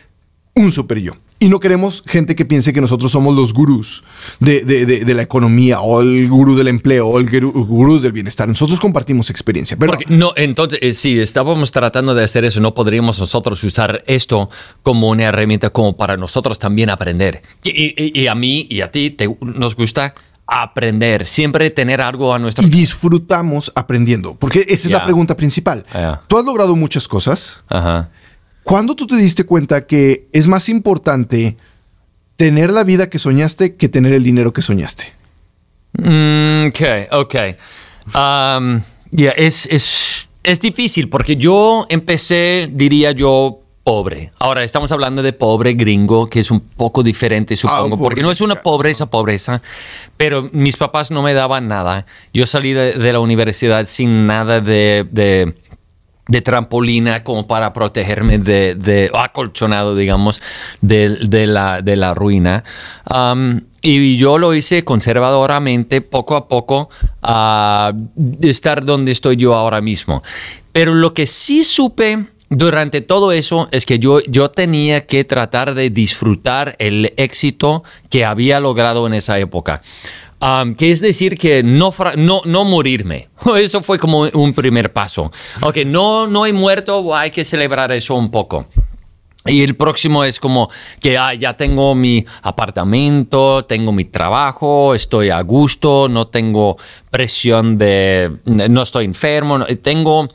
un 0.54 0.70
super 0.72 0.98
yo. 0.98 1.14
Y 1.42 1.48
no 1.48 1.58
queremos 1.58 2.04
gente 2.06 2.36
que 2.36 2.44
piense 2.44 2.72
que 2.72 2.80
nosotros 2.80 3.10
somos 3.10 3.34
los 3.34 3.52
gurús 3.52 4.04
de, 4.38 4.60
de- 4.64 4.86
de- 4.86 5.04
de 5.04 5.14
la 5.14 5.22
economía 5.22 5.80
o 5.80 6.00
el 6.00 6.28
gurú 6.28 6.54
del 6.56 6.68
empleo 6.68 7.08
o 7.08 7.18
el 7.18 7.28
gurú, 7.28 7.52
gurús 7.66 8.00
del 8.02 8.12
bienestar. 8.12 8.48
Nosotros 8.48 8.78
compartimos 8.78 9.28
experiencia. 9.28 9.76
Pero 9.76 9.92
Porque 9.92 10.06
no, 10.08 10.32
entonces, 10.36 10.78
eh, 10.82 10.92
si 10.94 11.18
estábamos 11.18 11.72
tratando 11.72 12.14
de 12.14 12.22
hacer 12.24 12.44
eso, 12.44 12.60
no 12.60 12.74
podríamos 12.74 13.18
nosotros 13.18 13.62
usar 13.64 14.04
esto 14.06 14.48
como 14.84 15.08
una 15.08 15.24
herramienta 15.24 15.70
como 15.70 15.96
para 15.96 16.16
nosotros 16.16 16.60
también 16.60 16.90
aprender. 16.90 17.42
Y, 17.64 17.70
y- 17.70 18.20
y 18.20 18.26
a 18.28 18.34
mí 18.36 18.66
y 18.70 18.80
a 18.82 18.90
ti 18.92 19.10
te- 19.10 19.36
nos 19.40 19.74
gusta 19.74 20.14
aprender, 20.46 21.26
siempre 21.26 21.70
tener 21.70 22.00
algo 22.00 22.34
a 22.34 22.38
nuestra... 22.38 22.64
y 22.64 22.68
disfrutamos 22.68 23.72
aprendiendo. 23.74 24.36
Porque 24.38 24.60
esa 24.60 24.72
es 24.74 24.82
Ya. 24.84 24.98
la 24.98 25.04
pregunta 25.04 25.34
principal. 25.34 25.84
Ya. 25.92 26.20
Tú 26.28 26.38
has 26.38 26.44
logrado 26.44 26.76
muchas 26.76 27.08
cosas. 27.08 27.62
Ajá. 27.68 28.10
¿Cuándo 28.64 28.94
tú 28.94 29.06
te 29.06 29.16
diste 29.16 29.44
cuenta 29.44 29.86
que 29.86 30.28
es 30.32 30.46
más 30.46 30.68
importante 30.68 31.56
tener 32.36 32.70
la 32.70 32.84
vida 32.84 33.10
que 33.10 33.18
soñaste 33.18 33.74
que 33.74 33.88
tener 33.88 34.12
el 34.12 34.22
dinero 34.22 34.52
que 34.52 34.62
soñaste? 34.62 35.12
Mm, 35.98 36.66
ok, 36.68 37.12
ok. 37.12 37.34
Um, 38.14 38.80
es, 39.12 39.66
es, 39.66 40.28
es 40.42 40.60
difícil 40.60 41.08
porque 41.08 41.36
yo 41.36 41.86
empecé, 41.88 42.68
diría 42.72 43.12
yo, 43.12 43.58
pobre. 43.84 44.32
Ahora 44.38 44.62
estamos 44.62 44.92
hablando 44.92 45.22
de 45.22 45.32
pobre 45.32 45.74
gringo, 45.74 46.28
que 46.28 46.40
es 46.40 46.50
un 46.50 46.60
poco 46.60 47.02
diferente, 47.02 47.56
supongo, 47.56 47.90
pobre 47.90 48.02
porque 48.02 48.22
no 48.22 48.30
es 48.30 48.40
una 48.40 48.54
pobreza, 48.56 49.06
pobreza, 49.06 49.60
pero 50.16 50.48
mis 50.52 50.76
papás 50.76 51.10
no 51.10 51.22
me 51.22 51.34
daban 51.34 51.68
nada. 51.68 52.06
Yo 52.32 52.46
salí 52.46 52.72
de, 52.72 52.92
de 52.92 53.12
la 53.12 53.20
universidad 53.20 53.84
sin 53.86 54.26
nada 54.26 54.60
de... 54.60 55.06
de 55.10 55.54
de 56.28 56.40
trampolina 56.40 57.24
como 57.24 57.46
para 57.46 57.72
protegerme 57.72 58.38
de, 58.38 58.74
de 58.74 59.10
acolchonado, 59.12 59.96
digamos, 59.96 60.40
de, 60.80 61.10
de 61.10 61.46
la, 61.46 61.82
de 61.82 61.96
la 61.96 62.14
ruina. 62.14 62.64
Y 63.80 64.16
yo 64.16 64.38
lo 64.38 64.54
hice 64.54 64.84
conservadoramente, 64.84 66.00
poco 66.00 66.36
a 66.36 66.46
poco, 66.46 66.88
a 67.22 67.92
estar 68.40 68.84
donde 68.84 69.10
estoy 69.10 69.36
yo 69.36 69.54
ahora 69.54 69.80
mismo. 69.80 70.22
Pero 70.70 70.94
lo 70.94 71.12
que 71.14 71.26
sí 71.26 71.64
supe 71.64 72.26
durante 72.48 73.00
todo 73.00 73.32
eso 73.32 73.68
es 73.72 73.86
que 73.86 73.98
yo, 73.98 74.20
yo 74.20 74.50
tenía 74.50 75.00
que 75.06 75.24
tratar 75.24 75.74
de 75.74 75.90
disfrutar 75.90 76.76
el 76.78 77.12
éxito 77.16 77.82
que 78.10 78.24
había 78.24 78.60
logrado 78.60 79.06
en 79.06 79.14
esa 79.14 79.38
época. 79.38 79.82
Um, 80.42 80.74
que 80.74 80.90
es 80.90 81.00
decir, 81.00 81.38
que 81.38 81.62
no, 81.62 81.94
no, 82.16 82.42
no 82.44 82.64
morirme. 82.64 83.28
Eso 83.56 83.80
fue 83.80 83.96
como 83.96 84.22
un 84.22 84.52
primer 84.52 84.92
paso. 84.92 85.30
Ok, 85.60 85.78
no, 85.86 86.26
no 86.26 86.44
he 86.46 86.52
muerto, 86.52 87.14
hay 87.14 87.30
que 87.30 87.44
celebrar 87.44 87.92
eso 87.92 88.16
un 88.16 88.28
poco. 88.28 88.66
Y 89.46 89.62
el 89.62 89.76
próximo 89.76 90.24
es 90.24 90.40
como 90.40 90.68
que 91.00 91.16
ah, 91.16 91.34
ya 91.34 91.54
tengo 91.54 91.94
mi 91.94 92.24
apartamento, 92.42 93.64
tengo 93.64 93.92
mi 93.92 94.04
trabajo, 94.04 94.94
estoy 94.94 95.30
a 95.30 95.40
gusto, 95.42 96.08
no 96.08 96.26
tengo 96.26 96.76
presión 97.10 97.78
de, 97.78 98.38
no 98.44 98.82
estoy 98.82 99.04
enfermo, 99.04 99.64
tengo, 99.82 100.28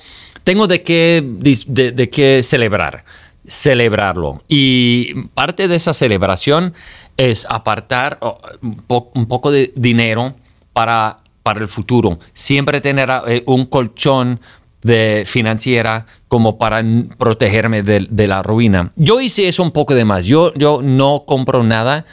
tengo 0.43 0.67
de 0.67 0.83
qué, 0.83 1.21
de, 1.25 1.91
de 1.93 2.09
qué 2.09 2.43
celebrar, 2.43 3.05
celebrarlo. 3.47 4.43
Y 4.47 5.23
parte 5.33 5.67
de 5.67 5.75
esa 5.75 5.93
celebración 5.93 6.73
es 7.15 7.47
apartar 7.49 8.17
oh, 8.21 8.37
un, 8.61 8.75
po- 8.75 9.11
un 9.15 9.25
poco 9.25 9.49
de 9.51 9.71
dinero 9.75 10.35
para, 10.73 11.19
para 11.43 11.61
el 11.61 11.67
futuro. 11.67 12.19
Siempre 12.33 12.81
tener 12.81 13.09
eh, 13.27 13.43
un 13.47 13.65
colchón 13.65 14.39
de 14.83 15.23
financiera 15.25 16.05
como 16.27 16.57
para 16.57 16.83
protegerme 17.17 17.83
de, 17.83 18.05
de 18.09 18.27
la 18.27 18.43
ruina. 18.43 18.91
Yo 18.95 19.19
hice 19.19 19.47
eso 19.47 19.63
un 19.63 19.71
poco 19.71 19.95
de 19.95 20.05
más. 20.05 20.25
Yo, 20.25 20.53
yo 20.53 20.81
no 20.83 21.23
compro 21.25 21.63
nada 21.63 22.05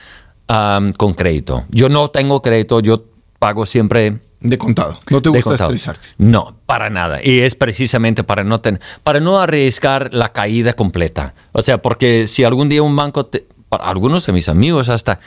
con 0.97 1.15
crédito. 1.15 1.65
Yo 1.71 1.89
no 1.89 2.11
tengo 2.11 2.43
crédito, 2.43 2.81
yo 2.81 3.05
pago 3.39 3.67
siempre 3.67 4.21
De 4.45 4.59
contado. 4.59 4.99
No 5.11 5.23
te 5.23 5.31
gusta 5.31 5.55
estresarte. 5.55 6.09
No, 6.19 6.55
para 6.67 6.91
nada. 6.91 7.21
Y 7.25 7.41
es 7.41 7.55
precisamente 7.55 8.25
para 8.25 8.45
no, 8.45 8.61
ten- 8.61 8.79
para 9.03 9.19
no 9.19 9.39
arriesgar 9.41 10.13
la 10.13 10.33
caída 10.33 10.75
completa. 10.75 11.33
O 11.53 11.63
sea, 11.63 11.81
porque 11.81 12.27
si 12.27 12.45
algún 12.45 12.69
día 12.69 12.83
un 12.83 12.95
banco, 12.95 13.25
te- 13.25 13.47
para 13.71 13.85
algunos 13.85 14.27
de 14.27 14.35
mis 14.35 14.51
amigos 14.51 14.91
hasta, 14.91 15.19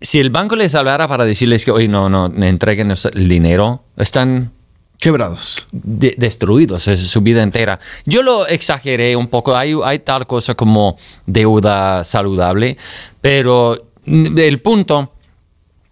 si 0.00 0.18
el 0.18 0.30
banco 0.30 0.56
les 0.56 0.74
hablara 0.74 1.06
para 1.08 1.26
decirles 1.26 1.64
que, 1.66 1.70
oye, 1.72 1.88
no, 1.88 2.08
no, 2.08 2.26
entreguen 2.44 2.90
el 2.90 3.28
dinero, 3.28 3.84
están 3.98 4.50
Quebrados. 4.98 5.66
de- 5.70 6.14
destruidos 6.16 6.88
es 6.88 7.00
su 7.00 7.20
vida 7.20 7.42
entera. 7.42 7.78
Yo 8.06 8.22
lo 8.22 8.46
exageré 8.46 9.14
un 9.14 9.26
poco. 9.26 9.54
Hay, 9.54 9.76
hay 9.84 9.98
tal 9.98 10.26
cosa 10.26 10.54
como 10.54 10.96
deuda 11.26 12.02
saludable, 12.04 12.78
pero 13.20 13.88
el 14.06 14.58
punto 14.62 15.12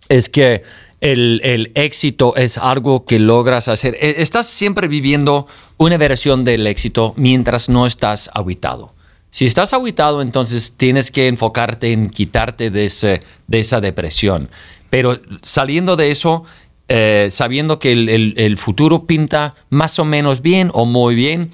es 0.08 0.28
que 0.28 0.62
el, 1.00 1.72
éxito 1.74 2.36
es 2.36 2.58
algo 2.58 3.04
que 3.04 3.18
logras 3.18 3.68
hacer. 3.68 3.96
E- 4.00 4.16
Estás 4.18 4.46
siempre 4.46 4.88
viviendo 4.88 5.46
una 5.76 5.96
versión 5.96 6.44
del 6.44 6.66
éxito 6.66 7.14
mientras 7.16 7.68
no 7.68 7.86
estás 7.86 8.30
aguitado. 8.34 8.92
Si 9.30 9.46
estás 9.46 9.72
aguitado, 9.72 10.22
entonces 10.22 10.74
tienes 10.76 11.10
que 11.10 11.28
enfocarte 11.28 11.92
en 11.92 12.10
quitarte 12.10 12.70
de, 12.70 12.84
esa 12.84 13.80
depresión. 13.80 14.48
Pero 14.90 15.20
saliendo 15.42 15.96
de 15.96 16.10
eso, 16.10 16.44
eh, 16.88 17.28
sabiendo 17.30 17.78
que 17.78 17.92
el 17.92 18.56
futuro 18.56 19.06
pinta 19.06 19.54
más 19.70 19.98
o 20.00 20.04
menos 20.04 20.42
bien 20.42 20.70
o 20.74 20.84
muy 20.84 21.14
bien, 21.14 21.52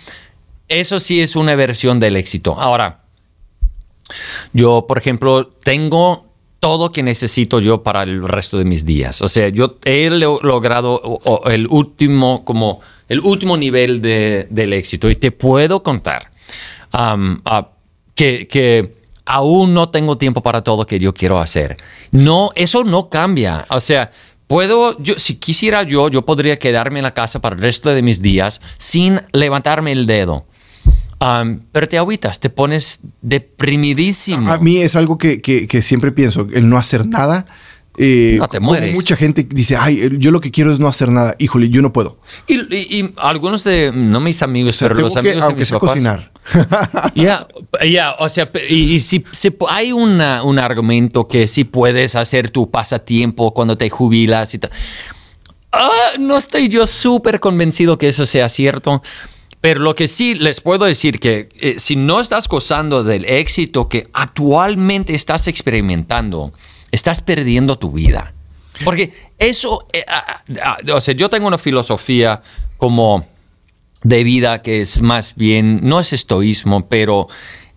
eso 0.68 0.98
sí 0.98 1.20
es 1.20 1.36
una 1.36 1.54
versión 1.54 2.00
del 2.00 2.16
éxito. 2.16 2.58
Ahora, 2.58 3.02
yo, 4.52 4.86
por 4.86 4.98
ejemplo, 4.98 5.46
tengo 5.46 6.25
todo 6.60 6.90
que 6.92 7.02
necesito 7.02 7.60
yo 7.60 7.82
para 7.82 8.02
el 8.02 8.26
resto 8.26 8.58
de 8.58 8.64
mis 8.64 8.84
días. 8.84 9.22
O 9.22 9.28
sea, 9.28 9.48
yo 9.50 9.76
he 9.84 10.10
lo- 10.10 10.40
logrado 10.42 11.20
el 11.46 11.66
último, 11.68 12.44
como 12.44 12.80
el 13.08 13.20
último 13.20 13.56
nivel 13.56 14.00
de- 14.02 14.46
del 14.50 14.72
éxito 14.72 15.08
y 15.10 15.16
te 15.16 15.30
puedo 15.30 15.82
contar 15.82 16.30
que, 18.14 18.48
que 18.48 18.94
aún 19.24 19.74
no 19.74 19.88
tengo 19.90 20.16
tiempo 20.18 20.42
para 20.42 20.62
todo 20.62 20.78
lo 20.78 20.86
que 20.86 20.98
yo 20.98 21.12
quiero 21.12 21.38
hacer. 21.38 21.76
No, 22.10 22.50
eso 22.54 22.84
no 22.84 23.08
cambia. 23.10 23.66
O 23.70 23.80
sea, 23.80 24.10
puedo, 24.46 24.96
yo, 25.00 25.14
si 25.18 25.34
quisiera 25.36 25.82
yo, 25.82 26.08
yo 26.08 26.22
podría 26.24 26.58
quedarme 26.58 27.00
en 27.00 27.04
la 27.04 27.14
casa 27.14 27.40
para 27.40 27.56
el 27.56 27.62
resto 27.62 27.90
de 27.90 28.02
mis 28.02 28.22
días 28.22 28.60
sin 28.78 29.20
levantarme 29.32 29.92
el 29.92 30.06
dedo. 30.06 30.46
Am, 31.20 31.60
pero 31.72 31.88
te 31.88 31.96
agüitas, 31.98 32.40
te 32.40 32.50
pones 32.50 33.00
deprimidísimo. 33.22 34.50
A 34.52 34.58
mí 34.58 34.78
es 34.78 34.96
algo 34.96 35.18
que, 35.18 35.40
que- 35.40 35.66
que 35.66 35.82
siempre 35.82 36.12
pienso, 36.12 36.46
el 36.52 36.68
no 36.68 36.76
hacer 36.78 37.06
nada. 37.06 37.46
eh, 37.98 38.36
No, 38.38 38.46
te 38.48 38.60
mueres. 38.60 38.94
mucha 38.94 39.16
gente 39.16 39.42
dice, 39.48 39.74
ay, 39.74 40.18
yo 40.18 40.30
lo 40.30 40.42
que 40.42 40.50
quiero 40.50 40.70
es 40.70 40.78
no 40.78 40.86
hacer 40.86 41.08
nada. 41.08 41.34
Híjole, 41.38 41.70
yo 41.70 41.80
no 41.80 41.94
puedo. 41.94 42.18
Y, 42.46 42.56
y- 42.74 43.00
y 43.00 43.14
algunos 43.16 43.64
de, 43.64 43.90
no 43.94 44.20
mis 44.20 44.42
amigos, 44.42 44.74
O 44.74 44.78
sea, 44.80 44.88
pero 44.88 45.00
los 45.00 45.14
que, 45.14 45.20
amigos 45.20 45.36
de 45.38 45.42
aunque 45.44 45.60
mis 45.60 45.70
papás. 45.70 45.88
cocinar. 45.90 46.30
Ya, 47.14 47.46
ya, 47.90 48.12
o 48.18 48.28
sea, 48.28 48.50
y, 48.68 48.74
y 48.92 48.98
si, 49.00 49.24
si 49.32 49.56
hay 49.70 49.92
una- 49.92 50.42
un 50.42 50.58
argumento 50.58 51.26
que 51.26 51.48
sí 51.48 51.64
puedes 51.64 52.16
hacer 52.16 52.50
tu 52.50 52.70
pasatiempo 52.70 53.54
cuando 53.54 53.78
te 53.78 53.88
jubilas 53.88 54.52
y 54.52 54.58
tal. 54.58 54.70
Ah, 55.72 55.90
no 56.18 56.36
estoy 56.36 56.68
yo 56.68 56.86
súper 56.86 57.40
convencido 57.40 57.96
que 57.96 58.08
eso 58.08 58.26
sea 58.26 58.50
cierto. 58.50 59.02
Pero 59.60 59.80
lo 59.80 59.96
que 59.96 60.06
sí 60.06 60.34
les 60.34 60.60
puedo 60.60 60.84
decir 60.84 61.18
que 61.18 61.48
eh, 61.60 61.76
si 61.78 61.96
no 61.96 62.20
estás 62.20 62.48
gozando 62.48 63.02
del 63.02 63.24
éxito 63.24 63.88
que 63.88 64.08
actualmente 64.12 65.14
estás 65.14 65.48
experimentando, 65.48 66.52
estás 66.92 67.22
perdiendo 67.22 67.78
tu 67.78 67.92
vida. 67.92 68.32
Porque 68.84 69.12
eso, 69.38 69.86
eh, 69.92 70.04
ah, 70.08 70.42
ah, 70.62 70.76
o 70.94 71.00
sea, 71.00 71.14
yo 71.14 71.28
tengo 71.28 71.46
una 71.46 71.58
filosofía 71.58 72.42
como 72.76 73.26
de 74.02 74.22
vida 74.24 74.62
que 74.62 74.82
es 74.82 75.00
más 75.00 75.34
bien, 75.34 75.80
no 75.82 75.98
es 75.98 76.12
estoísmo, 76.12 76.86
pero 76.86 77.28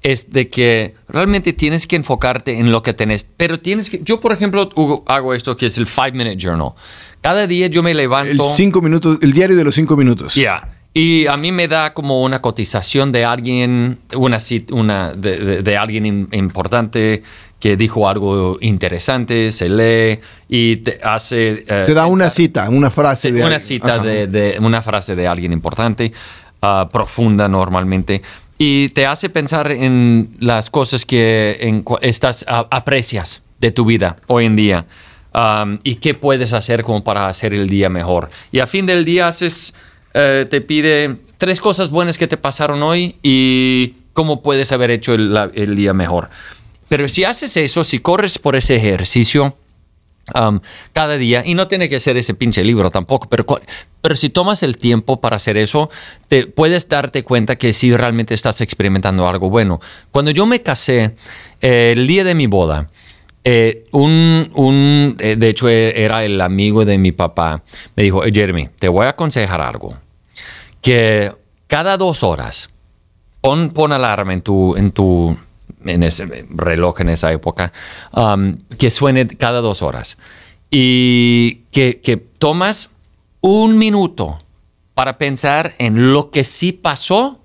es 0.02 0.32
de 0.32 0.50
que 0.50 0.96
realmente 1.08 1.54
tienes 1.54 1.88
que 1.88 1.96
enfocarte 1.96 2.60
en 2.60 2.72
lo 2.72 2.84
que 2.84 2.94
tenés. 2.94 3.28
Pero 3.38 3.60
tienes 3.60 3.90
que, 3.90 4.02
yo 4.04 4.20
por 4.20 4.32
ejemplo 4.32 4.70
Hugo, 4.76 5.04
hago 5.08 5.34
esto 5.34 5.56
que 5.56 5.68
es 5.68 5.78
el 5.78 5.88
Five 5.88 6.12
Minute 6.14 6.38
Journal. 6.38 6.74
Cada 7.22 7.48
día 7.48 7.68
yo 7.68 7.84
me 7.84 7.94
levanto. 7.94 8.32
El 8.32 8.56
cinco 8.56 8.82
minutos, 8.82 9.18
el 9.22 9.34
diario 9.34 9.56
de 9.56 9.64
los 9.64 9.76
cinco 9.76 9.98
minutos. 9.98 10.36
Ya. 10.36 10.76
Y 10.94 11.28
a 11.28 11.38
mí 11.38 11.52
me 11.52 11.68
da 11.68 11.94
como 11.94 12.24
una 12.24 12.42
cotización 12.42 13.12
de 13.12 13.24
alguien, 13.24 14.00
una, 14.16 14.38
una 14.72 15.14
de, 15.14 15.38
de- 15.38 15.62
de 15.64 15.78
alguien 15.78 16.06
im- 16.06 16.36
importante 16.36 17.22
que 17.60 17.78
dijo 17.78 18.08
algo 18.10 18.58
interesante, 18.62 19.52
se 19.52 19.70
lee 19.70 20.20
y 20.48 20.78
te 20.78 21.00
hace... 21.04 21.64
eh, 21.68 21.84
Te 21.86 21.94
da 21.94 22.06
una 22.08 22.30
cita, 22.30 22.70
una 22.70 22.90
frase 22.90 23.32
de 23.32 23.38
una 23.40 23.46
alguien. 23.48 23.60
cita 23.60 24.00
de, 24.00 24.28
de- 24.28 24.58
una 24.60 24.82
frase 24.82 25.16
de 25.16 25.28
alguien 25.28 25.52
importante, 25.54 26.12
ah, 26.62 26.90
profunda 26.92 27.48
normalmente, 27.48 28.22
y 28.58 28.90
te 28.90 29.06
hace 29.06 29.30
pensar 29.30 29.72
en 29.72 30.36
las 30.40 30.70
cosas 30.70 31.06
que 31.06 31.58
en 31.62 31.84
estás 32.02 32.44
a- 32.48 32.68
aprecias 32.72 33.44
de 33.60 33.72
tu 33.72 33.86
vida 33.86 34.16
hoy 34.28 34.46
en 34.46 34.56
día 34.56 34.86
um, 35.36 35.78
y 35.84 35.96
qué 35.96 36.14
puedes 36.14 36.54
hacer 36.54 36.84
como 36.84 37.04
para 37.04 37.28
hacer 37.28 37.54
el 37.54 37.68
día 37.70 37.90
mejor. 37.90 38.30
Y 38.54 38.60
a 38.60 38.68
fin 38.68 38.86
del 38.86 39.04
día 39.06 39.28
haces, 39.28 39.74
eh, 40.14 40.46
te 40.50 40.62
pide 40.62 41.16
tres 41.38 41.60
cosas 41.60 41.90
buenas 41.90 42.18
que 42.18 42.28
te 42.28 42.38
pasaron 42.38 42.84
hoy 42.84 43.16
y 43.24 43.94
cómo 44.14 44.42
puedes 44.42 44.72
haber 44.72 44.92
hecho 44.92 45.14
el, 45.14 45.76
día 45.76 45.94
mejor. 45.94 46.30
Pero 46.88 47.08
si 47.08 47.24
haces 47.24 47.56
eso, 47.58 47.84
si 47.84 48.00
corres 48.00 48.40
por 48.40 48.56
ese 48.56 48.76
ejercicio, 48.76 49.56
um, 50.36 50.60
cada 50.92 51.18
día, 51.18 51.44
y 51.46 51.54
no 51.54 51.68
tiene 51.68 51.88
que 51.88 52.00
ser 52.00 52.18
ese 52.18 52.34
pinche 52.34 52.64
libro 52.64 52.92
tampoco, 52.92 53.30
pero, 53.30 54.16
si 54.16 54.30
tomas 54.30 54.64
el 54.64 54.78
tiempo 54.78 55.22
para 55.22 55.38
hacer 55.38 55.56
eso, 55.56 55.90
te 56.28 56.48
puedes 56.48 56.90
darte 56.90 57.24
cuenta 57.24 57.56
que 57.56 57.74
sí 57.74 57.96
realmente 57.96 58.34
estás 58.34 58.60
experimentando 58.62 59.28
algo 59.28 59.50
bueno. 59.50 59.80
Cuando 60.12 60.32
yo 60.32 60.46
me 60.46 60.62
casé, 60.62 61.16
eh, 61.62 61.94
el 61.96 62.08
día 62.08 62.24
de 62.24 62.36
mi 62.36 62.48
boda, 62.48 62.90
eh, 63.44 63.86
un, 63.92 64.50
un, 64.56 65.16
eh, 65.20 65.36
de 65.36 65.50
hecho 65.50 65.70
eh, 65.70 66.04
era 66.04 66.24
el 66.24 66.40
amigo 66.42 66.86
de 66.86 66.98
mi 66.98 67.12
papá, 67.12 67.64
me 67.96 68.04
dijo, 68.04 68.24
"Eh, 68.24 68.32
Jeremy, 68.34 68.70
te 68.80 68.88
voy 68.90 69.06
a 69.06 69.10
aconsejar 69.10 69.62
algo, 69.62 69.96
que 70.82 71.32
cada 71.68 71.98
dos 71.98 72.24
horas, 72.24 72.70
pon, 73.42 73.70
pon 73.70 73.92
alarma 73.92 74.34
en 74.34 74.42
tu, 74.42 74.76
en 74.76 74.92
tu 74.92 75.38
en 75.86 76.04
ese 76.04 76.26
reloj 76.50 77.00
en 77.00 77.10
esa 77.10 77.32
época, 77.32 77.72
um, 78.14 78.58
que 78.78 78.92
suene 78.92 79.26
cada 79.28 79.62
dos 79.62 79.82
horas. 79.82 80.18
Y 80.72 81.62
que, 81.72 82.02
que 82.02 82.18
tomas 82.18 82.92
un 83.40 83.78
minuto 83.78 84.40
para 84.94 85.18
pensar 85.18 85.74
en 85.80 86.12
lo 86.12 86.32
que 86.32 86.44
sí 86.44 86.74
pasó, 86.74 87.40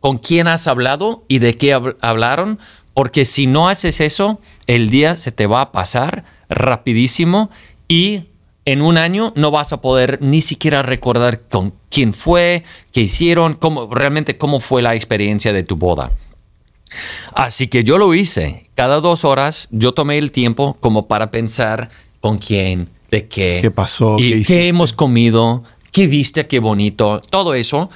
con 0.00 0.16
quién 0.16 0.48
has 0.48 0.66
hablado 0.66 1.24
y 1.28 1.38
de 1.38 1.56
qué 1.56 1.74
hab- 1.74 1.96
hablaron, 2.02 2.58
porque 2.98 3.24
si 3.24 3.46
no 3.46 3.68
haces 3.68 4.00
eso, 4.00 4.40
el 4.66 4.90
día 4.90 5.16
se 5.16 5.30
te 5.30 5.46
va 5.46 5.60
a 5.60 5.70
pasar 5.70 6.24
rapidísimo 6.48 7.48
y 7.86 8.24
en 8.64 8.82
un 8.82 8.98
año 8.98 9.32
no 9.36 9.52
vas 9.52 9.72
a 9.72 9.80
poder 9.80 10.18
ni 10.20 10.40
siquiera 10.40 10.82
recordar 10.82 11.42
con 11.42 11.72
quién 11.90 12.12
fue, 12.12 12.64
qué 12.90 13.02
hicieron, 13.02 13.54
cómo 13.54 13.86
realmente 13.94 14.36
cómo 14.36 14.58
fue 14.58 14.82
la 14.82 14.96
experiencia 14.96 15.52
de 15.52 15.62
tu 15.62 15.76
boda. 15.76 16.10
Así 17.34 17.68
que 17.68 17.84
yo 17.84 17.98
lo 17.98 18.14
hice. 18.14 18.68
Cada 18.74 19.00
dos 19.00 19.24
horas 19.24 19.68
yo 19.70 19.94
tomé 19.94 20.18
el 20.18 20.32
tiempo 20.32 20.76
como 20.80 21.06
para 21.06 21.30
pensar 21.30 21.90
con 22.18 22.38
quién, 22.38 22.88
de 23.12 23.28
qué. 23.28 23.60
¿Qué 23.62 23.70
pasó? 23.70 24.18
Y 24.18 24.42
¿Qué 24.42 24.42
qué, 24.42 24.66
hemos 24.66 24.92
comido, 24.92 25.62
qué 25.92 26.08
viste, 26.08 26.48
qué 26.48 26.58
bonito, 26.58 27.22
todo 27.30 27.54
eso. 27.54 27.90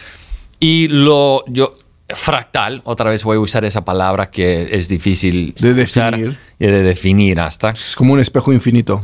Y 0.60 0.86
lo, 0.86 1.44
yo, 1.48 1.74
fractal, 2.14 2.80
otra 2.84 3.10
vez 3.10 3.24
voy 3.24 3.36
a 3.36 3.40
usar 3.40 3.64
esa 3.64 3.84
palabra 3.84 4.30
que 4.30 4.68
es 4.72 4.88
difícil 4.88 5.54
De 5.58 5.74
definir. 5.74 6.36
y 6.58 6.66
de 6.66 6.82
definir 6.82 7.40
hasta. 7.40 7.70
Es 7.70 7.94
como 7.96 8.12
un 8.12 8.20
espejo 8.20 8.52
infinito. 8.52 9.02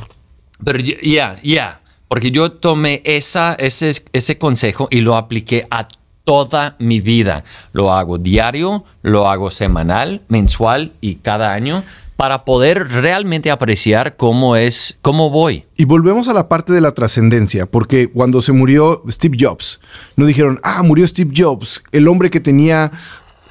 Pero 0.65 0.79
ya, 0.81 0.97
ya, 1.03 1.37
ya, 1.43 1.81
porque 2.09 2.31
yo 2.31 2.53
tomé 2.53 3.03
esa, 3.05 3.55
ese, 3.55 3.93
ese 4.13 4.39
consejo 4.39 4.89
y 4.91 5.01
lo 5.01 5.17
apliqué 5.17 5.67
a 5.71 5.87
toda 6.25 6.77
mi 6.79 7.01
vida. 7.01 7.45
Lo 7.73 7.93
hago 7.93 8.19
diario, 8.19 8.85
lo 9.03 9.31
hago 9.31 9.51
semanal, 9.51 10.23
mensual 10.29 10.93
y 11.01 11.17
cada 11.17 11.53
año 11.55 11.85
para 12.19 12.45
poder 12.45 12.89
realmente 12.89 13.49
apreciar 13.49 14.17
cómo 14.17 14.57
es, 14.57 14.99
cómo 15.03 15.31
voy. 15.31 15.67
Y 15.77 15.85
volvemos 15.85 16.27
a 16.27 16.35
la 16.35 16.49
parte 16.49 16.73
de 16.73 16.81
la 16.81 16.91
trascendencia, 16.91 17.67
porque 17.67 18.11
cuando 18.11 18.43
se 18.43 18.51
murió 18.51 19.05
Steve 19.09 19.37
Jobs, 19.39 19.79
no 20.17 20.27
dijeron, 20.27 20.59
ah, 20.65 20.83
murió 20.83 21.07
Steve 21.07 21.31
Jobs, 21.33 21.81
el 21.93 22.09
hombre 22.09 22.29
que 22.29 22.41
tenía 22.41 22.91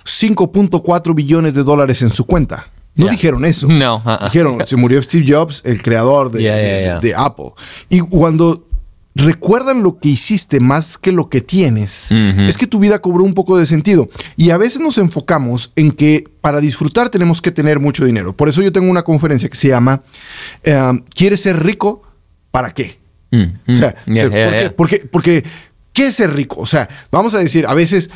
5.4 0.03 1.15
billones 1.15 1.53
de 1.53 1.63
dólares 1.63 2.01
en 2.01 2.09
su 2.09 2.25
cuenta. 2.25 2.67
No 2.95 3.07
dijeron 3.07 3.45
eso. 3.45 3.67
No. 3.69 4.03
Dijeron, 4.24 4.62
se 4.67 4.75
murió 4.75 5.01
Steve 5.01 5.25
Jobs, 5.25 5.62
el 5.63 5.81
creador 5.81 6.29
de 6.33 7.13
Apple. 7.15 7.51
Y 7.88 8.01
cuando 8.01 8.66
recuerdan 9.17 9.83
lo 9.83 10.00
que 10.00 10.09
hiciste 10.09 10.59
más 10.59 10.97
que 10.97 11.12
lo 11.12 11.29
que 11.29 11.41
tienes, 11.41 12.12
es 12.12 12.57
que 12.57 12.67
tu 12.67 12.79
vida 12.79 13.00
cobró 13.00 13.24
un 13.24 13.33
poco 13.33 13.57
de 13.57 13.65
sentido. 13.65 14.07
Y 14.36 14.51
a 14.51 14.57
veces 14.57 14.79
nos 14.79 14.97
enfocamos 14.97 15.71
en 15.75 15.91
que 15.91 16.25
para 16.41 16.62
disfrutar 16.62 17.09
tenemos 17.09 17.41
que 17.41 17.51
tener 17.51 17.79
mucho 17.79 18.05
dinero. 18.05 18.33
Por 18.33 18.47
eso 18.47 18.62
yo 18.62 18.71
tengo 18.71 18.89
una 18.89 19.03
conferencia 19.03 19.50
que 19.50 19.57
se 19.57 19.69
llama 19.69 20.01
eh, 20.63 20.77
¿Quieres 21.15 21.41
ser 21.41 21.63
rico? 21.63 22.03
¿Para 22.51 22.74
qué? 22.74 22.97
O 23.67 23.75
sea, 23.75 23.95
Porque, 24.75 25.07
porque 25.12 25.43
¿Qué 25.97 26.05
es 26.05 26.13
ser 26.13 26.31
rico? 26.35 26.57
O 26.59 26.65
sea, 26.67 26.87
vamos 27.09 27.33
a 27.33 27.39
decir, 27.39 27.65
a 27.65 27.73
veces 27.73 28.11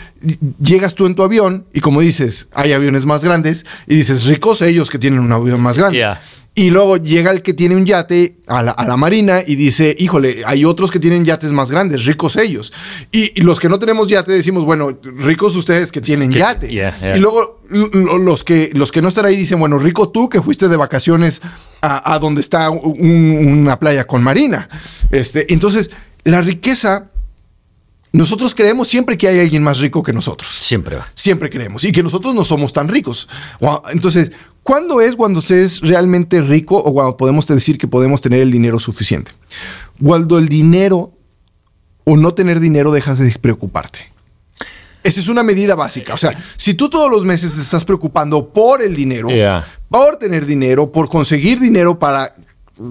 llegas 0.61 0.93
tú 0.93 1.07
en 1.07 1.15
tu 1.15 1.23
avión 1.23 1.65
y 1.73 1.79
como 1.79 2.01
dices, 2.01 2.47
hay 2.53 2.73
aviones 2.73 3.07
más 3.07 3.23
grandes 3.23 3.65
y 3.87 3.95
dices, 3.95 4.25
ricos 4.25 4.61
ellos 4.61 4.91
que 4.91 4.99
tienen 4.99 5.19
un 5.19 5.31
avión 5.31 5.59
más 5.61 5.79
grande. 5.79 6.05
Y 6.53 6.69
luego 6.69 6.97
llega 6.97 7.31
el 7.31 7.41
que 7.41 7.55
tiene 7.55 7.75
un 7.75 7.87
yate 7.87 8.35
a 8.45 8.61
la, 8.61 8.97
marina 8.97 9.39
y 9.43 9.55
dice, 9.55 9.95
híjole, 9.97 10.43
hay 10.45 10.63
otros 10.63 10.91
que 10.91 10.99
tienen 10.99 11.25
yates 11.25 11.53
más 11.53 11.71
grandes, 11.71 12.05
ricos 12.05 12.35
ellos. 12.35 12.71
Y, 13.11 13.41
los 13.41 13.59
que 13.59 13.67
no 13.67 13.79
tenemos 13.79 14.07
yate 14.09 14.31
decimos, 14.31 14.63
bueno, 14.63 14.95
ricos 15.17 15.55
ustedes 15.55 15.91
que 15.91 16.01
tienen 16.01 16.31
yate. 16.31 16.71
Y 16.71 17.19
luego 17.19 17.61
los 17.71 18.43
que, 18.43 18.69
los 18.75 18.91
que 18.91 19.01
no 19.01 19.07
están 19.07 19.25
ahí 19.25 19.35
dicen, 19.35 19.59
bueno, 19.59 19.79
rico 19.79 20.09
tú 20.09 20.29
que 20.29 20.39
fuiste 20.39 20.67
de 20.67 20.77
vacaciones 20.77 21.41
a, 21.81 22.19
donde 22.19 22.41
está 22.41 22.69
una 22.69 23.79
playa 23.79 24.05
con 24.05 24.21
marina. 24.21 24.69
Este, 25.09 25.51
entonces, 25.51 25.89
la 26.25 26.41
riqueza 26.41 27.07
nosotros 28.13 28.53
creemos 28.53 28.89
siempre 28.89 29.17
que 29.17 29.27
hay 29.27 29.39
alguien 29.39 29.63
más 29.63 29.79
rico 29.79 30.03
que 30.03 30.11
nosotros. 30.11 30.51
Siempre 30.51 30.97
va. 30.97 31.07
Siempre 31.13 31.49
creemos. 31.49 31.83
Y 31.85 31.91
que 31.91 32.03
nosotros 32.03 32.35
no 32.35 32.43
somos 32.43 32.73
tan 32.73 32.89
ricos. 32.89 33.29
Entonces, 33.91 34.31
¿cuándo 34.63 34.99
es 34.99 35.15
cuando 35.15 35.41
se 35.41 35.61
es 35.61 35.79
realmente 35.79 36.41
rico 36.41 36.77
o 36.77 36.93
cuando 36.93 37.15
podemos 37.15 37.47
decir 37.47 37.77
que 37.77 37.87
podemos 37.87 38.19
tener 38.19 38.41
el 38.41 38.51
dinero 38.51 38.79
suficiente? 38.79 39.31
Cuando 40.01 40.37
el 40.37 40.49
dinero 40.49 41.13
o 42.03 42.17
no 42.17 42.33
tener 42.33 42.59
dinero 42.59 42.91
dejas 42.91 43.19
de 43.19 43.31
preocuparte. 43.39 44.11
Esa 45.03 45.19
es 45.19 45.29
una 45.29 45.43
medida 45.43 45.75
básica. 45.75 46.13
O 46.13 46.17
sea, 46.17 46.33
si 46.57 46.73
tú 46.73 46.89
todos 46.89 47.09
los 47.09 47.23
meses 47.23 47.55
te 47.55 47.61
estás 47.61 47.85
preocupando 47.85 48.49
por 48.49 48.81
el 48.81 48.95
dinero, 48.95 49.29
por 49.89 50.17
tener 50.17 50.45
dinero, 50.45 50.91
por 50.91 51.09
conseguir 51.09 51.59
dinero 51.59 51.97
para, 51.97 52.35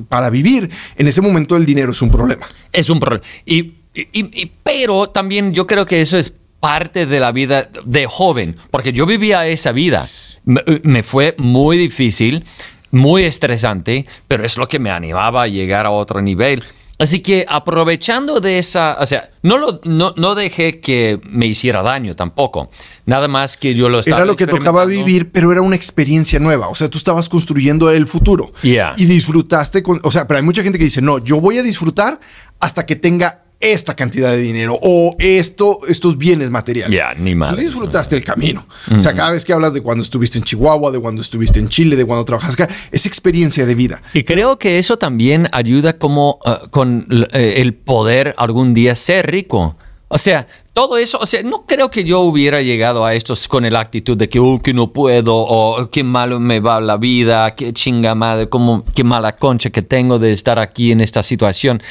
para 0.09 0.31
vivir, 0.31 0.71
en 0.97 1.09
ese 1.09 1.21
momento 1.21 1.57
el 1.57 1.67
dinero 1.67 1.93
es 1.93 2.03
un 2.03 2.11
problema. 2.11 2.47
Es 2.73 2.89
un 2.89 2.99
problema. 2.99 3.25
Y 3.45 3.75
y, 4.13 4.47
pero 4.63 5.07
también 5.07 5.53
yo 5.53 5.67
creo 5.67 5.87
que 5.87 6.01
eso 6.01 6.17
es 6.17 6.35
parte 6.61 7.07
de 7.07 7.21
la 7.21 7.33
vida 7.33 7.69
de 7.85 8.07
joven, 8.07 8.57
porque 8.71 8.93
yo 8.93 9.07
vivía 9.07 9.47
esa 9.47 9.73
vida. 9.73 10.07
Me, 10.45 11.03
fue 11.03 11.35
muy 11.39 11.77
difícil, 11.79 12.45
muy 12.91 13.25
estresante, 13.25 14.07
pero 14.29 14.45
es 14.45 14.57
lo 14.57 14.69
que 14.69 14.79
me 14.79 14.91
animaba 14.91 15.43
a 15.43 15.49
llegar 15.49 15.87
a 15.87 15.91
otro 15.91 16.21
nivel. 16.21 16.63
Así 16.99 17.21
que 17.21 17.47
aprovechando 17.49 18.41
de 18.41 18.59
esa, 18.59 18.99
o 19.01 19.07
sea, 19.07 19.31
no, 19.43 19.57
lo, 19.57 19.81
no, 19.85 20.13
no 20.19 20.35
dejé 20.35 20.81
que 20.81 21.19
me 21.25 21.47
hiciera 21.47 21.83
daño 21.83 22.15
tampoco. 22.15 22.71
Nada 23.07 23.27
más 23.27 23.57
que 23.57 23.75
yo 23.75 23.89
lo 23.89 24.01
estaba 24.01 24.19
Era 24.19 24.27
lo 24.27 24.37
que 24.37 24.47
tocaba 24.47 24.85
vivir, 24.85 25.31
pero 25.33 25.51
era 25.51 25.63
una 25.63 25.77
experiencia 25.77 26.39
nueva. 26.39 26.69
O 26.69 26.75
sea, 26.75 26.91
tú 26.91 26.99
estabas 26.99 27.31
construyendo 27.31 27.91
el 27.91 28.07
futuro. 28.07 28.53
Y 28.63 29.07
disfrutaste 29.07 29.83
con. 29.83 29.99
O 30.03 30.11
sea, 30.11 30.27
pero 30.27 30.39
hay 30.39 30.45
mucha 30.45 30.63
gente 30.63 30.77
que 30.77 30.85
dice, 30.85 31.01
no, 31.01 31.19
yo 31.19 31.41
voy 31.41 31.57
a 31.57 31.63
disfrutar 31.63 32.21
hasta 32.61 32.85
que 32.85 32.97
tenga 32.97 33.45
esta 33.61 33.95
cantidad 33.95 34.31
de 34.31 34.39
dinero 34.39 34.79
o 34.81 35.15
esto, 35.19 35.81
estos 35.87 36.17
bienes 36.17 36.51
materiales. 36.51 36.97
Ya, 36.97 37.13
ni 37.15 37.35
más. 37.35 37.55
Tú 37.55 37.61
disfrutaste 37.61 38.17
el 38.17 38.25
camino. 38.25 38.67
O 38.97 39.01
sea, 39.01 39.15
cada 39.15 39.31
vez 39.33 39.45
que 39.45 39.53
hablas 39.53 39.75
de 39.75 39.83
cuando 39.83 40.03
estuviste 40.03 40.39
en 40.39 40.45
Chihuahua, 40.45 40.91
de 40.91 40.99
cuando 40.99 41.21
estuviste 41.21 41.61
en 41.61 41.69
Chile, 41.69 41.95
de 41.95 42.07
cuando 42.07 42.25
trabajas 42.25 42.55
acá, 42.55 42.69
es 42.91 43.05
experiencia 43.05 43.67
de 43.67 43.75
vida. 43.75 44.03
Y 44.15 44.25
creo 44.25 44.59
que 44.59 44.79
eso 44.79 44.97
también 44.97 45.47
ayuda 45.53 45.93
como 45.93 46.39
uh, 46.47 46.71
con 46.71 47.07
eh, 47.33 47.55
el 47.59 47.75
poder 47.75 48.35
algún 48.39 48.73
día 48.73 48.97
ser 48.97 49.31
rico. 49.31 49.77
O 50.09 50.19
sea, 50.19 50.47
todo 50.73 50.97
eso, 50.97 51.19
o 51.21 51.27
sea, 51.27 51.43
no 51.43 51.67
creo 51.67 51.91
que 51.91 52.03
yo 52.03 52.21
hubiera 52.21 52.63
llegado 52.63 53.05
a 53.05 53.15
esto 53.15 53.35
con 53.49 53.71
la 53.71 53.79
actitud 53.79 54.17
de 54.17 54.29
que, 54.29 54.41
uh, 54.41 54.59
que 54.59 54.73
no 54.73 54.91
puedo, 54.91 55.37
o 55.37 55.91
qué 55.91 56.03
malo 56.03 56.41
me 56.41 56.61
va 56.61 56.81
la 56.81 56.97
vida, 56.97 57.55
qué 57.55 57.75
chinga 57.75 58.15
madre, 58.15 58.49
como, 58.49 58.85
qué 58.95 59.05
mala 59.05 59.37
concha 59.37 59.69
que 59.69 59.83
tengo 59.83 60.19
de 60.19 60.33
estar 60.33 60.59
aquí 60.59 60.93
en 60.93 61.03
esta 61.03 61.23
situación. 61.23 61.83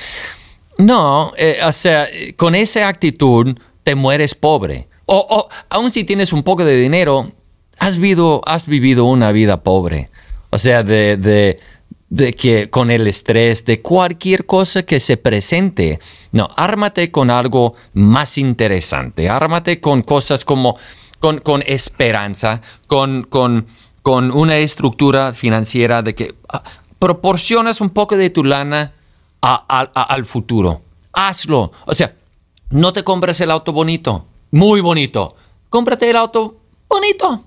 No, 0.80 1.34
eh, 1.38 1.60
o 1.66 1.74
sea, 1.74 2.08
con 2.38 2.56
esa 2.56 2.88
actitud 2.88 3.54
te 3.84 3.96
mueres 3.96 4.34
pobre. 4.34 4.88
O, 5.06 5.18
o 5.18 5.50
aun 5.70 5.92
si 5.92 6.06
tienes 6.06 6.32
un 6.32 6.42
poco 6.42 6.64
de 6.64 6.78
dinero, 6.78 7.30
has 7.80 7.98
vivido, 7.98 8.42
has 8.46 8.66
vivido 8.66 9.04
una 9.04 9.34
vida 9.34 9.62
pobre. 9.62 10.10
O 10.52 10.58
sea, 10.58 10.84
de, 10.84 11.18
de, 11.18 11.60
de, 12.08 12.34
que 12.34 12.70
con 12.70 12.92
el 12.92 13.08
estrés 13.08 13.66
de 13.66 13.82
cualquier 13.82 14.46
cosa 14.46 14.84
que 14.84 15.02
se 15.02 15.18
presente. 15.18 16.00
No, 16.32 16.48
ármate 16.56 17.12
con 17.12 17.30
algo 17.30 17.76
más 17.94 18.38
interesante. 18.38 19.28
Ármate 19.28 19.82
con 19.82 20.02
cosas 20.02 20.46
como 20.46 20.78
con, 21.20 21.40
con 21.40 21.62
esperanza, 21.68 22.62
con, 22.88 23.24
con, 23.24 23.68
con 24.02 24.32
una 24.32 24.58
estructura 24.58 25.34
financiera 25.34 26.02
de 26.04 26.16
que 26.16 26.36
ah, 26.48 26.64
proporcionas 27.00 27.82
un 27.82 27.90
poco 27.90 28.16
de 28.16 28.30
tu 28.30 28.46
lana 28.46 28.94
al 29.42 30.26
futuro. 30.26 30.82
Hazlo. 31.14 31.72
O 31.86 31.96
sea, 31.96 32.14
no 32.72 32.94
te 32.94 33.04
compres 33.04 33.42
el 33.42 33.52
auto 33.52 33.74
bonito, 33.74 34.26
muy 34.52 34.82
bonito. 34.82 35.36
Cómprate 35.70 36.10
el 36.10 36.18
auto 36.18 36.58
bonito. 36.88 37.44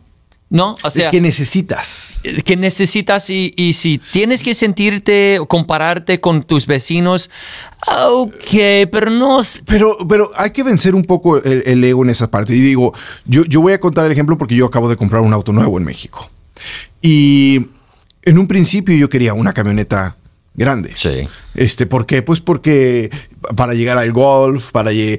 ¿No? 0.51 0.77
O 0.83 0.91
sea, 0.91 1.07
es 1.07 1.11
que 1.11 1.21
necesitas. 1.23 2.21
Que 2.45 2.59
necesitas 2.59 3.31
y, 3.31 3.73
si 3.73 3.97
tienes 3.97 4.43
que 4.43 4.53
sentirte, 4.53 5.41
compararte 5.49 6.21
con 6.21 6.43
tus 6.43 6.67
vecinos, 6.67 7.31
ok, 7.87 8.91
pero 8.93 9.09
no... 9.09 9.41
Pero, 9.65 9.97
pero 10.07 10.31
hay 10.37 10.51
que 10.51 10.63
vencer 10.63 10.95
un 10.95 11.05
poco 11.05 11.43
el, 11.43 11.83
ego 11.83 12.05
en 12.05 12.11
esa 12.11 12.31
parte. 12.31 12.55
Y 12.55 12.61
digo, 12.61 12.93
yo, 13.25 13.47
yo 13.47 13.63
voy 13.63 13.73
a 13.73 13.81
contar 13.81 14.05
el 14.05 14.13
ejemplo 14.13 14.37
porque 14.37 14.55
yo 14.55 14.67
acabo 14.67 14.91
de 14.91 14.97
comprar 14.97 15.23
un 15.23 15.33
auto 15.33 15.55
nuevo 15.55 15.79
en 15.79 15.85
México. 15.85 16.29
Y 17.01 17.69
en 18.23 18.39
un 18.39 18.47
principio 18.47 18.95
yo 18.95 19.09
quería 19.09 19.33
una 19.33 19.55
camioneta 19.55 20.17
grande. 20.55 20.93
Sí. 20.95 21.29
Este, 21.55 21.87
¿Por 21.87 22.07
qué? 22.07 22.23
Pues 22.23 22.41
porque 22.41 23.11
para 23.57 23.75
llegar 23.75 23.99
al 23.99 24.13
golf, 24.13 24.71
para 24.71 24.93
eh, 24.93 25.19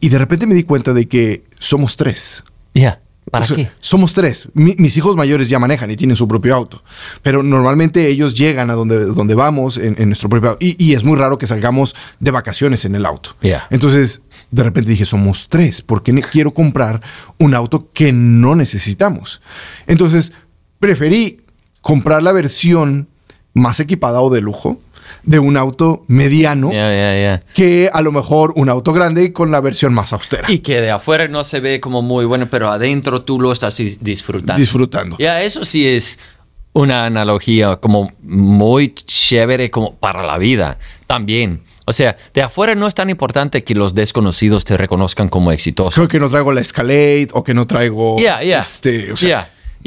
y 0.00 0.08
de 0.08 0.18
repente 0.18 0.46
me 0.46 0.54
di 0.54 0.62
cuenta 0.62 0.92
de 0.92 1.06
que 1.06 1.44
somos 1.58 1.96
tres. 1.96 2.44
Ya. 2.74 3.00
¿Para 3.30 3.44
qué? 3.44 3.68
Somos 3.80 4.14
tres. 4.14 4.48
mis 4.54 4.96
hijos 4.96 5.16
mayores 5.16 5.48
ya 5.48 5.58
manejan 5.58 5.90
y 5.90 5.96
tienen 5.96 6.16
su 6.16 6.28
propio 6.28 6.54
auto. 6.54 6.82
Pero 7.22 7.42
normalmente 7.42 8.06
ellos 8.06 8.34
llegan 8.34 8.70
a 8.70 8.74
donde, 8.74 9.04
donde 9.04 9.34
vamos 9.34 9.78
en, 9.78 9.96
nuestro 10.06 10.28
propio 10.28 10.50
auto. 10.50 10.64
Y, 10.64 10.94
es 10.94 11.02
muy 11.02 11.18
raro 11.18 11.36
que 11.36 11.46
salgamos 11.48 11.96
de 12.20 12.30
vacaciones 12.30 12.84
en 12.84 12.94
el 12.94 13.04
auto. 13.04 13.34
Entonces, 13.70 14.22
de 14.52 14.62
repente 14.62 14.90
dije, 14.90 15.04
somos 15.04 15.48
tres. 15.48 15.82
¿Por 15.82 16.04
qué 16.04 16.14
quiero 16.22 16.54
comprar 16.54 17.00
un 17.38 17.54
auto 17.54 17.90
que 17.92 18.12
no 18.12 18.54
necesitamos? 18.54 19.42
Entonces, 19.88 20.32
preferí 20.78 21.40
comprar 21.80 22.22
la 22.22 22.30
versión 22.30 23.08
más 23.56 23.80
equipada 23.80 24.20
o 24.20 24.30
de 24.30 24.40
lujo 24.40 24.78
de 25.22 25.38
un 25.38 25.56
auto 25.56 26.04
mediano 26.08 26.70
que 26.70 27.90
a 27.92 28.00
lo 28.02 28.12
mejor 28.12 28.52
un 28.56 28.68
auto 28.68 28.92
grande 28.92 29.32
con 29.32 29.50
la 29.50 29.60
versión 29.60 29.92
más 29.92 30.12
austera. 30.12 30.50
Y 30.50 30.60
que 30.60 30.80
de 30.80 30.90
afuera 30.90 31.26
no 31.28 31.42
se 31.42 31.60
ve 31.60 31.80
como 31.80 32.02
muy 32.02 32.24
bueno, 32.24 32.46
pero 32.50 32.70
adentro 32.70 33.22
tú 33.22 33.40
lo 33.40 33.52
estás 33.52 33.76
disfrutando. 34.00 34.60
Disfrutando. 34.60 35.16
Ya, 35.18 35.42
eso 35.42 35.64
sí 35.64 35.86
es 35.86 36.18
una 36.72 37.06
analogía 37.06 37.76
como 37.76 38.12
muy 38.22 38.94
chévere 38.94 39.70
como 39.70 39.96
para 39.96 40.22
la 40.24 40.38
vida 40.38 40.78
también. 41.06 41.62
O 41.86 41.92
sea, 41.92 42.16
de 42.34 42.42
afuera 42.42 42.74
no 42.74 42.86
es 42.86 42.94
tan 42.94 43.10
importante 43.10 43.62
que 43.64 43.74
los 43.74 43.94
desconocidos 43.94 44.64
te 44.64 44.76
reconozcan 44.76 45.28
como 45.28 45.52
exitoso. 45.52 45.94
Creo 45.94 46.08
que 46.08 46.18
no 46.18 46.28
traigo 46.28 46.52
la 46.52 46.60
Escalade 46.60 47.28
o 47.32 47.44
que 47.44 47.54
no 47.54 47.66
traigo... 47.66 48.18
Ya, 48.18 48.42
ya. 48.42 48.60
Este, 48.60 49.12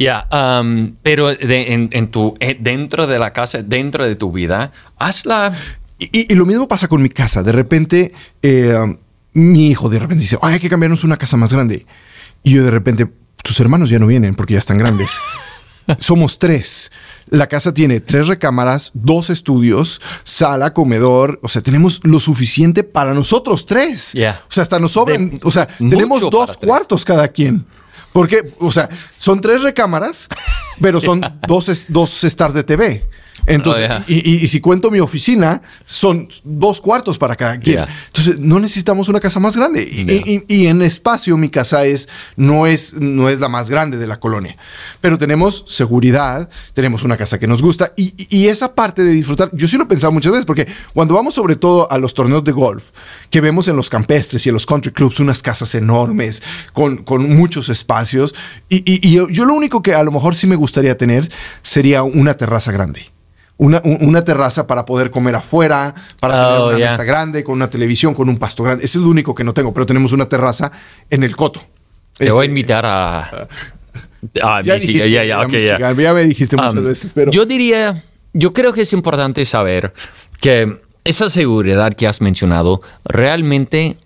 ya, 0.04 0.28
um, 0.32 0.96
pero 1.04 1.30
en, 1.30 2.08
tu, 2.08 2.36
eh, 2.40 2.58
dentro 2.60 3.06
de 3.06 3.20
la 3.20 3.34
casa, 3.34 3.62
dentro 3.62 4.06
de 4.06 4.16
tu 4.16 4.32
vida, 4.32 4.72
hazla. 4.98 5.54
Y, 6.00 6.32
y 6.32 6.36
lo 6.36 6.46
mismo 6.46 6.68
pasa 6.68 6.88
con 6.88 7.02
mi 7.02 7.10
casa. 7.10 7.44
De 7.44 7.52
repente, 7.52 8.14
eh, 8.42 8.78
mi 9.34 9.68
hijo 9.68 9.90
de 9.90 10.00
repente 10.00 10.22
dice, 10.22 10.38
Ay, 10.42 10.54
hay 10.54 10.60
que 10.60 10.70
cambiarnos 10.70 11.04
una 11.04 11.18
casa 11.18 11.38
más 11.38 11.52
grande. 11.52 11.86
Y 12.44 12.54
yo 12.54 12.64
de 12.64 12.72
repente, 12.72 13.08
tus 13.44 13.60
hermanos 13.60 13.90
ya 13.90 14.00
no 14.00 14.08
vienen 14.08 14.36
porque 14.36 14.54
ya 14.54 14.60
están 14.60 14.78
grandes. 14.78 15.20
Somos 16.00 16.40
tres. 16.40 16.92
La 17.30 17.48
casa 17.48 17.74
tiene 17.74 18.00
tres 18.00 18.28
recámaras, 18.28 18.92
dos 18.94 19.30
estudios, 19.30 20.02
sala, 20.24 20.74
comedor. 20.74 21.40
O 21.44 21.48
sea, 21.48 21.62
tenemos 21.62 22.00
lo 22.04 22.20
suficiente 22.20 22.84
para 22.84 23.14
nosotros 23.14 23.66
tres. 23.66 24.14
O 24.16 24.52
sea, 24.52 24.62
hasta 24.62 24.80
nos 24.80 24.94
sobran. 24.94 25.40
o 25.44 25.52
sea, 25.52 25.68
tenemos 25.78 26.22
dos 26.30 26.58
cuartos 26.58 27.04
cada 27.04 27.28
quien. 27.28 27.66
Porque, 28.14 28.42
o 28.60 28.72
sea, 28.72 28.90
son 29.18 29.40
tres 29.42 29.62
recámaras 29.62 30.28
pero 30.82 31.00
son 31.02 31.22
dos, 31.48 31.70
es- 31.70 31.86
dos 31.92 32.24
stars 32.24 32.54
de 32.54 32.64
TV. 32.64 33.04
Entonces, 33.46 33.86
Oh, 33.86 33.88
yeah. 33.88 34.06
y, 34.08 34.16
y- 34.32 34.36
y 34.44 34.48
si 34.48 34.60
cuento 34.60 34.92
mi 34.92 35.00
oficina, 35.00 35.62
son 35.86 36.28
dos 36.44 36.82
cuartos 36.82 37.18
para 37.18 37.36
cada 37.36 37.58
quien. 37.60 37.78
Yeah. 37.78 37.88
Entonces, 38.08 38.38
no 38.40 38.60
necesitamos 38.60 39.08
una 39.10 39.20
casa 39.20 39.40
más 39.40 39.56
grande. 39.56 39.82
Y, 39.82 40.44
y- 40.54 40.68
en 40.68 40.82
espacio, 40.82 41.36
mi 41.38 41.50
casa 41.50 41.86
es 41.86 42.10
no, 42.36 42.68
es, 42.68 42.94
no 42.96 43.30
es 43.30 43.40
la 43.40 43.48
más 43.50 43.70
grande 43.70 43.98
de 43.98 44.08
la 44.08 44.20
colonia. 44.20 44.56
Pero 45.02 45.18
tenemos 45.18 45.64
seguridad, 45.68 46.50
tenemos 46.74 47.04
una 47.04 47.18
casa 47.18 47.40
que 47.40 47.48
nos 47.48 47.62
gusta. 47.62 47.94
Y, 47.96 48.48
esa 48.48 48.76
parte 48.76 49.04
de 49.04 49.12
disfrutar, 49.12 49.50
yo 49.54 49.68
sí 49.68 49.78
lo 49.78 49.84
he 49.84 49.88
pensado 49.88 50.12
muchas 50.12 50.32
veces, 50.32 50.46
porque 50.46 50.68
cuando 50.94 51.14
vamos 51.16 51.34
sobre 51.34 51.56
todo 51.56 51.92
a 51.92 51.98
los 51.98 52.14
torneos 52.14 52.44
de 52.44 52.52
golf, 52.52 52.90
que 53.30 53.42
vemos 53.42 53.68
en 53.68 53.76
los 53.76 53.90
campestres 53.90 54.46
y 54.46 54.50
en 54.50 54.54
los 54.54 54.66
country 54.66 54.92
clubs 54.92 55.20
unas 55.20 55.42
casas 55.42 55.74
enormes, 55.76 56.42
con, 56.74 56.98
con 56.98 57.36
muchos 57.36 57.70
espacios, 57.70 58.36
y 58.70 59.10
yo, 59.12 59.28
yo 59.30 59.46
lo 59.46 59.54
único 59.54 59.82
que 59.82 59.94
a 59.96 60.04
lo 60.04 60.12
mejor 60.12 60.36
sí 60.36 60.46
me 60.46 60.56
gustaría 60.56 60.98
tener 60.98 61.30
sería 61.62 62.04
una 62.04 62.36
terraza 62.36 62.72
grande. 62.72 63.10
Una, 63.60 63.82
un- 63.84 64.00
una 64.02 64.24
terraza 64.26 64.66
para 64.66 64.86
poder 64.86 65.12
comer 65.12 65.36
afuera, 65.36 65.94
para 66.20 66.34
tener 66.34 66.60
Oh, 66.62 66.68
una 66.70 66.78
yeah. 66.78 66.92
mesa 66.92 67.04
grande, 67.04 67.44
con 67.44 67.54
una 67.56 67.70
televisión, 67.70 68.14
con 68.16 68.28
un 68.30 68.38
pasto 68.38 68.64
grande. 68.64 68.84
Ese 68.86 68.98
es 68.98 69.04
lo 69.04 69.10
único 69.12 69.36
que 69.36 69.44
no 69.44 69.54
tengo, 69.54 69.74
pero 69.74 69.86
tenemos 69.86 70.14
una 70.14 70.28
terraza 70.28 70.72
en 71.10 71.24
el 71.24 71.36
coto. 71.36 71.60
Te 72.18 72.32
voy 72.32 72.46
a 72.48 72.50
invitar 72.50 72.86
a. 72.86 73.20
a 73.20 73.48
Ya, 74.34 74.58
Michigan, 74.58 74.80
dijiste, 74.80 75.12
ya, 75.12 75.24
ya, 75.24 75.42
ya. 75.42 75.48
Michigan, 75.48 76.16
me 76.16 76.24
dijiste 76.24 76.56
muchas 76.58 76.74
Um, 76.76 76.84
veces, 76.86 77.12
pero 77.14 77.32
Yo 77.32 77.46
diría, 77.46 78.04
yo 78.34 78.54
creo 78.54 78.74
que 78.74 78.82
es 78.82 78.92
importante 78.94 79.46
saber 79.46 79.94
que 80.42 80.82
esa 81.06 81.30
seguridad 81.30 81.94
que 81.94 82.08
has 82.08 82.20
mencionado 82.22 82.80
realmente 83.06 83.98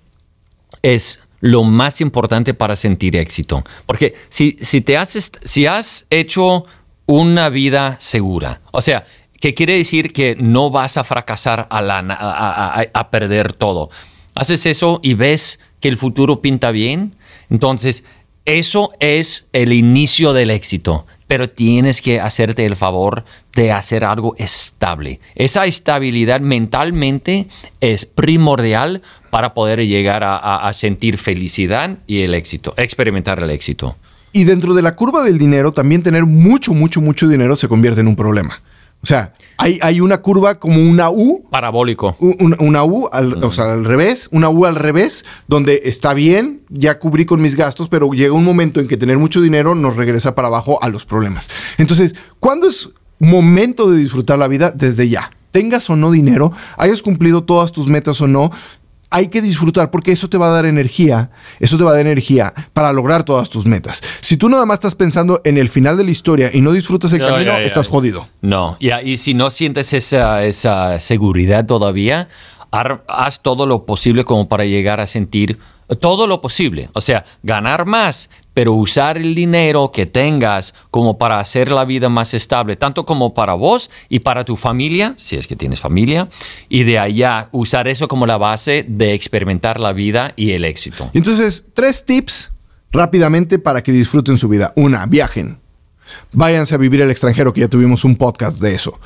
es 0.82 1.22
lo 1.42 1.64
más 1.64 2.00
importante 2.02 2.54
para 2.54 2.76
sentir 2.76 3.16
éxito. 3.16 3.64
Porque 3.86 4.14
si, 4.30 4.58
si 4.62 4.82
te 4.82 4.98
haces, 4.98 5.32
si 5.44 5.66
has 5.66 6.06
hecho 6.10 6.66
una 7.06 7.50
vida 7.50 7.98
segura, 8.00 8.62
o 8.72 8.82
sea, 8.82 9.04
que 9.44 9.54
quiere 9.54 9.76
decir 9.76 10.14
que 10.14 10.38
no 10.40 10.70
vas 10.70 10.96
a 10.96 11.04
fracasar 11.04 11.68
a, 11.70 13.10
perder 13.12 13.52
todo. 13.52 13.90
Haces 14.36 14.66
eso 14.66 15.02
y 15.04 15.16
ves 15.16 15.60
que 15.82 15.90
el 15.90 15.98
futuro 15.98 16.40
pinta 16.40 16.72
bien, 16.72 17.14
entonces 17.50 18.06
eso 18.46 18.94
es 19.02 19.48
el 19.52 19.74
inicio 19.74 20.32
del 20.32 20.50
éxito. 20.50 21.06
Pero 21.28 21.50
tienes 21.50 22.02
que 22.02 22.22
hacerte 22.22 22.66
el 22.66 22.78
favor 22.78 23.26
de 23.54 23.74
hacer 23.74 24.06
algo 24.06 24.34
estable. 24.38 25.20
Esa 25.36 25.66
estabilidad 25.66 26.40
mentalmente 26.40 27.48
es 27.82 28.06
primordial 28.06 29.02
para 29.30 29.54
poder 29.54 29.86
llegar 29.86 30.24
a- 30.24 30.38
a 30.38 30.74
sentir 30.74 31.18
felicidad 31.18 31.98
y 32.08 32.22
el 32.22 32.34
éxito, 32.34 32.74
experimentar 32.78 33.44
el 33.44 33.50
éxito. 33.50 33.98
Y 34.32 34.46
dentro 34.46 34.74
de 34.74 34.84
la 34.84 34.96
curva 34.96 35.22
del 35.22 35.38
dinero, 35.38 35.74
también 35.74 36.02
tener 36.02 36.24
mucho, 36.24 36.74
mucho, 36.74 37.02
mucho 37.02 37.28
dinero 37.28 37.58
se 37.58 37.68
convierte 37.68 38.00
en 38.00 38.08
un 38.08 38.16
problema. 38.16 38.63
O 39.04 39.06
sea, 39.06 39.34
hay, 39.58 39.80
hay 39.82 40.00
una 40.00 40.22
curva 40.22 40.60
como 40.60 40.82
una 40.82 41.10
U, 41.10 41.44
Parabólico. 41.50 42.16
una 42.20 42.86
U, 42.86 43.10
al, 43.12 43.44
o 43.44 43.52
sea, 43.52 43.74
al 43.74 43.84
revés, 43.84 44.30
una 44.32 44.48
U 44.50 44.66
al 44.66 44.78
revés, 44.78 45.26
donde 45.50 45.82
está 45.84 46.14
bien, 46.14 46.62
ya 46.70 47.00
cubrí 47.00 47.26
con 47.26 47.42
mis 47.42 47.58
gastos, 47.58 47.90
pero 47.90 48.10
llega 48.12 48.34
un 48.34 48.46
momento 48.46 48.80
en 48.80 48.88
que 48.88 48.96
tener 48.96 49.18
mucho 49.18 49.42
dinero 49.42 49.76
nos 49.76 49.98
regresa 49.98 50.36
para 50.36 50.48
abajo 50.48 50.82
a 50.82 50.88
los 50.88 51.06
problemas. 51.06 51.50
Entonces, 51.78 52.16
¿cuándo 52.40 52.66
es 52.66 52.90
momento 53.20 53.92
de 53.92 53.98
disfrutar 53.98 54.40
la 54.40 54.48
vida? 54.48 54.72
Desde 54.72 55.10
ya. 55.10 55.32
Tengas 55.52 55.90
o 55.90 55.98
no 55.98 56.10
dinero, 56.10 56.54
hayas 56.78 57.04
cumplido 57.04 57.44
todas 57.44 57.74
tus 57.74 57.88
metas 57.88 58.22
o 58.22 58.28
no, 58.28 58.52
hay 59.14 59.28
que 59.28 59.44
disfrutar 59.44 59.92
porque 59.92 60.12
eso 60.12 60.28
te 60.28 60.40
va 60.40 60.48
a 60.48 60.50
dar 60.50 60.66
energía, 60.66 61.30
eso 61.60 61.78
te 61.78 61.84
va 61.84 61.92
a 61.92 61.94
dar 61.94 62.02
energía 62.02 62.52
para 62.74 62.92
lograr 62.92 63.24
todas 63.24 63.48
tus 63.52 63.68
metas. 63.68 64.02
Si 64.22 64.38
tú 64.38 64.50
nada 64.50 64.66
más 64.66 64.80
estás 64.80 64.96
pensando 64.96 65.40
en 65.44 65.60
el 65.60 65.70
final 65.70 65.98
de 65.98 66.04
la 66.04 66.10
historia 66.10 66.50
y 66.52 66.62
no 66.62 66.72
disfrutas 66.72 67.14
el 67.14 67.20
camino, 67.20 67.52
ya, 67.52 67.60
ya. 67.60 67.66
estás 67.66 67.88
jodido. 67.88 68.28
No, 68.42 68.76
ya, 68.80 69.04
y 69.04 69.18
si 69.18 69.36
no 69.36 69.52
sientes 69.52 69.94
esa, 69.94 70.44
esa 70.44 71.00
seguridad 71.00 71.68
todavía, 71.68 72.28
haz 72.72 73.44
todo 73.44 73.68
lo 73.68 73.86
posible 73.86 74.26
como 74.26 74.50
para 74.50 74.66
llegar 74.66 75.00
a 75.00 75.06
sentir 75.06 75.60
todo 76.00 76.26
lo 76.26 76.42
posible. 76.42 76.90
O 76.94 77.02
sea, 77.02 77.24
ganar 77.44 77.86
más, 77.86 78.32
pero 78.54 78.74
usar 78.74 79.18
el 79.18 79.36
dinero 79.36 79.92
que 79.92 80.06
tengas 80.06 80.74
como 80.92 81.18
para 81.18 81.40
hacer 81.40 81.72
la 81.72 81.86
vida 81.86 82.10
más 82.10 82.34
estable, 82.34 82.76
tanto 82.76 83.06
como 83.06 83.34
para 83.34 83.54
vos 83.54 83.90
y 84.10 84.20
para 84.20 84.46
tu 84.46 84.56
familia, 84.56 85.16
si 85.18 85.36
es 85.36 85.48
que 85.48 85.56
tienes 85.56 85.80
familia, 85.80 86.28
y 86.70 86.84
de 86.84 87.00
allá 87.00 87.50
usar 87.52 87.88
eso 87.88 88.08
como 88.08 88.26
la 88.26 88.38
base 88.38 88.86
de 88.88 89.14
experimentar 89.14 89.80
la 89.80 89.94
vida 89.94 90.34
y 90.36 90.52
el 90.52 90.66
éxito. 90.66 91.10
Entonces, 91.14 91.66
tres 91.74 92.06
tips 92.06 92.52
rápidamente 92.92 93.60
para 93.60 93.82
que 93.82 93.92
disfruten 93.92 94.38
su 94.38 94.48
vida. 94.48 94.72
Una, 94.76 95.06
viajen. 95.06 95.58
Váyanse 96.32 96.76
a 96.76 96.78
vivir 96.78 97.02
al 97.02 97.12
extranjero, 97.12 97.54
que 97.54 97.62
ya 97.62 97.68
tuvimos 97.68 98.04
un 98.06 98.16
podcast 98.16 98.60
de 98.60 98.76
eso. 98.76 99.00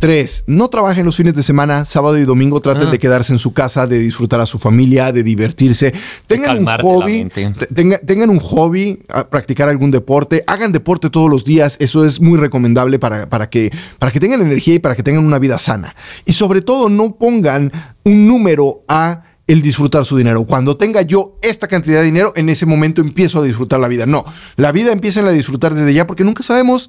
Tres, 0.00 0.44
no 0.46 0.68
trabajen 0.68 1.04
los 1.04 1.14
fines 1.16 1.34
de 1.34 1.42
semana, 1.42 1.84
sábado 1.84 2.18
y 2.18 2.24
domingo. 2.24 2.62
Traten 2.62 2.88
Ah. 2.88 2.90
de 2.90 2.98
quedarse 2.98 3.34
en 3.34 3.38
su 3.38 3.52
casa, 3.52 3.86
de 3.86 3.98
disfrutar 3.98 4.40
a 4.40 4.46
su 4.46 4.58
familia, 4.58 5.12
de 5.12 5.22
divertirse. 5.22 5.92
Tengan 6.26 6.56
un 6.58 6.64
hobby. 6.80 7.28
tenga- 7.74 7.98
tengan 7.98 8.30
un 8.30 8.38
hobby, 8.40 9.02
a 9.10 9.28
practicar 9.28 9.68
algún 9.68 9.90
deporte. 9.90 10.42
Hagan 10.46 10.72
deporte 10.72 11.10
todos 11.10 11.28
los 11.28 11.44
días. 11.44 11.76
Eso 11.80 12.06
es 12.06 12.18
muy 12.18 12.38
recomendable 12.38 12.98
para, 12.98 13.28
para, 13.28 13.50
que, 13.50 13.70
para 13.98 14.10
que 14.10 14.20
tengan 14.20 14.40
energía 14.40 14.74
y 14.74 14.78
para 14.78 14.96
que 14.96 15.02
tengan 15.02 15.26
una 15.26 15.38
vida 15.38 15.58
sana. 15.58 15.94
Y 16.24 16.32
sobre 16.32 16.62
todo, 16.62 16.88
no 16.88 17.16
pongan 17.16 17.70
un 18.02 18.26
número 18.26 18.82
a 18.88 19.24
el 19.46 19.60
disfrutar 19.60 20.06
su 20.06 20.16
dinero. 20.16 20.44
Cuando 20.46 20.78
tenga 20.78 21.02
yo 21.02 21.36
esta 21.42 21.68
cantidad 21.68 21.98
de 21.98 22.04
dinero, 22.06 22.32
en 22.36 22.48
ese 22.48 22.64
momento 22.64 23.02
empiezo 23.02 23.40
a 23.40 23.42
disfrutar 23.44 23.78
la 23.80 23.88
vida. 23.88 24.06
No, 24.06 24.24
la 24.56 24.72
vida 24.72 24.92
empieza 24.92 25.20
a 25.20 25.30
disfrutar 25.30 25.74
desde 25.74 25.92
ya 25.92 26.06
porque 26.06 26.24
nunca 26.24 26.42
sabemos 26.42 26.88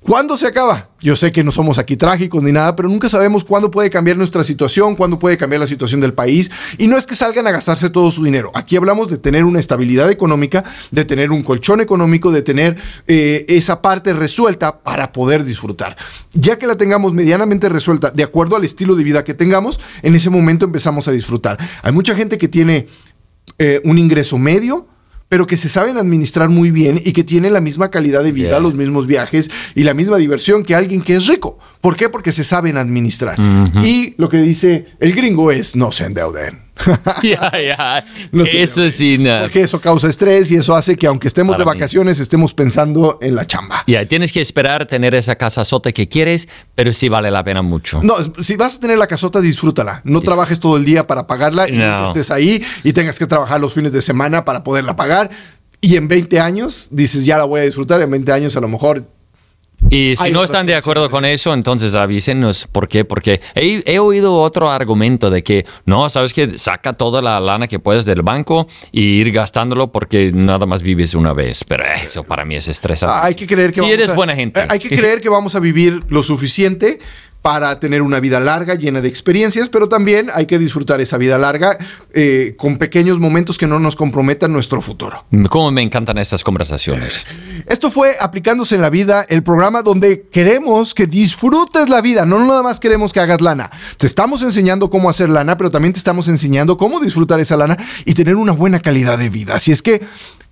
¿Cuándo 0.00 0.36
se 0.36 0.46
acaba? 0.46 0.88
Yo 1.00 1.14
sé 1.14 1.30
que 1.30 1.44
no 1.44 1.52
somos 1.52 1.78
aquí 1.78 1.96
trágicos 1.96 2.42
ni 2.42 2.52
nada, 2.52 2.74
pero 2.74 2.88
nunca 2.88 3.08
sabemos 3.08 3.44
cuándo 3.44 3.70
puede 3.70 3.90
cambiar 3.90 4.16
nuestra 4.16 4.42
situación, 4.42 4.96
cuándo 4.96 5.18
puede 5.18 5.36
cambiar 5.36 5.60
la 5.60 5.66
situación 5.66 6.00
del 6.00 6.14
país. 6.14 6.50
Y 6.78 6.88
no 6.88 6.96
es 6.96 7.06
que 7.06 7.14
salgan 7.14 7.46
a 7.46 7.50
gastarse 7.50 7.90
todo 7.90 8.10
su 8.10 8.24
dinero. 8.24 8.50
Aquí 8.54 8.76
hablamos 8.76 9.08
de 9.08 9.18
tener 9.18 9.44
una 9.44 9.60
estabilidad 9.60 10.10
económica, 10.10 10.64
de 10.90 11.04
tener 11.04 11.30
un 11.30 11.42
colchón 11.42 11.80
económico, 11.80 12.32
de 12.32 12.42
tener 12.42 12.76
eh, 13.06 13.44
esa 13.48 13.82
parte 13.82 14.14
resuelta 14.14 14.80
para 14.80 15.12
poder 15.12 15.44
disfrutar. 15.44 15.96
Ya 16.32 16.58
que 16.58 16.66
la 16.66 16.76
tengamos 16.76 17.12
medianamente 17.12 17.68
resuelta, 17.68 18.10
de 18.10 18.24
acuerdo 18.24 18.56
al 18.56 18.64
estilo 18.64 18.96
de 18.96 19.04
vida 19.04 19.24
que 19.24 19.34
tengamos, 19.34 19.80
en 20.02 20.14
ese 20.14 20.30
momento 20.30 20.64
empezamos 20.64 21.08
a 21.08 21.12
disfrutar. 21.12 21.58
Hay 21.82 21.92
mucha 21.92 22.14
gente 22.14 22.38
que 22.38 22.48
tiene 22.48 22.88
eh, 23.58 23.80
un 23.84 23.98
ingreso 23.98 24.38
medio, 24.38 24.88
pero 25.30 25.46
que 25.46 25.56
se 25.56 25.68
saben 25.70 25.96
administrar 25.96 26.48
muy 26.50 26.72
bien 26.72 27.00
y 27.02 27.12
que 27.12 27.22
tienen 27.24 27.52
la 27.54 27.60
misma 27.60 27.88
calidad 27.88 28.22
de 28.24 28.32
vida, 28.32 28.48
Yeah. 28.50 28.58
los 28.60 28.74
mismos 28.74 29.06
viajes 29.06 29.48
y 29.76 29.84
la 29.84 29.94
misma 29.94 30.16
diversión 30.18 30.64
que 30.64 30.74
alguien 30.74 31.00
que 31.02 31.14
es 31.14 31.26
rico. 31.28 31.56
¿Por 31.80 31.96
qué? 31.96 32.08
Porque 32.08 32.32
se 32.32 32.42
saben 32.44 32.76
administrar. 32.76 33.38
Y 33.82 34.14
lo 34.18 34.28
que 34.28 34.38
dice 34.38 34.86
el 34.98 35.14
gringo 35.14 35.52
es 35.52 35.76
no 35.76 35.92
se 35.92 36.04
endeuden. 36.06 36.58
Ya, 37.22 37.50
ya. 37.60 38.04
Eso 38.52 38.90
sí, 38.90 39.18
no. 39.18 39.40
Porque 39.40 39.62
eso 39.62 39.80
causa 39.80 40.08
estrés 40.08 40.50
y 40.50 40.56
eso 40.56 40.74
hace 40.74 40.96
que 40.96 41.06
aunque 41.06 41.28
estemos 41.28 41.56
de 41.56 41.64
Para 41.64 41.74
mí. 41.74 41.80
vacaciones 41.80 42.18
estemos 42.20 42.54
pensando 42.54 43.18
en 43.20 43.34
la 43.34 43.46
chamba. 43.46 43.82
Ya, 43.86 44.04
tienes 44.06 44.32
que 44.32 44.40
esperar 44.40 44.86
tener 44.86 45.14
esa 45.14 45.36
casa 45.36 45.64
sota 45.64 45.92
que 45.92 46.08
quieres, 46.08 46.48
pero 46.74 46.92
sí 46.92 47.08
vale 47.08 47.30
la 47.30 47.44
pena 47.44 47.62
mucho. 47.62 48.00
No, 48.02 48.14
si 48.42 48.56
vas 48.56 48.76
a 48.76 48.80
tener 48.80 48.98
la 48.98 49.06
casota, 49.06 49.40
disfrútala. 49.40 50.00
No 50.04 50.20
trabajes 50.20 50.60
todo 50.60 50.76
el 50.76 50.84
día 50.84 51.06
para 51.06 51.26
pagarla 51.26 51.68
y 51.68 51.72
No. 51.76 52.04
estés 52.04 52.30
ahí 52.30 52.62
y 52.84 52.92
tengas 52.92 53.18
que 53.18 53.26
trabajar 53.26 53.60
los 53.60 53.74
fines 53.74 53.92
de 53.92 54.02
semana 54.02 54.44
para 54.44 54.64
poderla 54.64 54.96
pagar. 54.96 55.30
Y 55.80 55.96
en 55.96 56.08
20 56.08 56.40
años 56.40 56.88
dices, 56.90 57.24
ya 57.24 57.38
la 57.38 57.44
voy 57.44 57.60
a 57.60 57.64
disfrutar. 57.64 58.00
En 58.00 58.10
20 58.10 58.32
años 58.32 58.56
a 58.56 58.60
lo 58.60 58.68
mejor 58.68 59.04
Y 59.88 60.14
si 60.16 60.24
Hay 60.24 60.32
no 60.32 60.44
están 60.44 60.66
de 60.66 60.74
acuerdo 60.74 61.08
con 61.10 61.24
eso, 61.24 61.54
entonces 61.54 61.94
avísenos. 61.94 62.66
¿Por 62.70 62.86
qué? 62.86 63.04
Porque 63.04 63.40
he, 63.54 63.82
he 63.86 63.98
oído 63.98 64.34
otro 64.34 64.70
argumento 64.70 65.30
de 65.30 65.42
que 65.42 65.64
no, 65.86 66.08
sabes 66.10 66.32
que 66.34 66.58
saca 66.58 66.92
toda 66.92 67.22
la 67.22 67.40
lana 67.40 67.66
que 67.66 67.78
puedes 67.78 68.04
del 68.04 68.22
banco 68.22 68.66
y 68.92 69.00
ir 69.20 69.32
gastándolo 69.32 69.90
porque 69.90 70.32
nada 70.34 70.66
más 70.66 70.82
vives 70.82 71.14
una 71.14 71.32
vez. 71.32 71.64
Pero 71.64 71.84
eso 72.02 72.24
para 72.24 72.44
mí 72.44 72.56
es 72.56 72.68
estresante. 72.68 73.14
hay 73.26 73.34
que 73.34 73.46
creer 73.46 73.70
que 73.70 73.76
si 73.76 73.80
vamos 73.80 73.94
eres 73.94 74.10
a- 74.10 74.14
buena 74.14 74.34
gente. 74.36 74.60
Hay 74.68 74.78
que 74.78 74.90
creer 74.90 75.20
que 75.20 75.28
vamos 75.28 75.54
a 75.54 75.60
vivir 75.60 76.02
lo 76.08 76.22
suficiente 76.22 76.98
para 77.42 77.80
tener 77.80 78.02
una 78.02 78.20
vida 78.20 78.40
larga, 78.40 78.74
llena 78.74 79.00
de 79.00 79.08
experiencias, 79.08 79.68
pero 79.68 79.88
también 79.88 80.30
hay 80.34 80.46
que 80.46 80.58
disfrutar 80.58 81.00
esa 81.00 81.16
vida 81.16 81.38
larga 81.38 81.78
eh, 82.12 82.54
con 82.56 82.76
pequeños 82.76 83.18
momentos 83.18 83.56
que 83.56 83.66
no 83.66 83.78
nos 83.78 83.96
comprometan 83.96 84.52
nuestro 84.52 84.80
futuro. 84.80 85.24
Cómo 85.48 85.70
me 85.70 85.82
encantan 85.82 86.18
estas 86.18 86.44
conversaciones. 86.44 87.26
Esto 87.66 87.90
fue 87.90 88.16
Aplicándose 88.20 88.74
en 88.74 88.82
la 88.82 88.90
Vida, 88.90 89.24
el 89.28 89.42
programa 89.42 89.82
donde 89.82 90.28
queremos 90.30 90.94
que 90.94 91.06
disfrutes 91.06 91.88
la 91.88 92.00
vida, 92.00 92.26
no 92.26 92.44
nada 92.44 92.62
más 92.62 92.80
queremos 92.80 93.12
que 93.12 93.20
hagas 93.20 93.40
lana. 93.40 93.70
Te 93.96 94.06
estamos 94.06 94.42
enseñando 94.42 94.90
cómo 94.90 95.08
hacer 95.08 95.28
lana, 95.28 95.56
pero 95.56 95.70
también 95.70 95.92
te 95.92 95.98
estamos 95.98 96.28
enseñando 96.28 96.76
cómo 96.76 97.00
disfrutar 97.00 97.40
esa 97.40 97.56
lana 97.56 97.76
y 98.04 98.14
tener 98.14 98.36
una 98.36 98.52
buena 98.52 98.80
calidad 98.80 99.18
de 99.18 99.30
vida. 99.30 99.54
Así 99.54 99.72
es 99.72 99.82
que, 99.82 100.02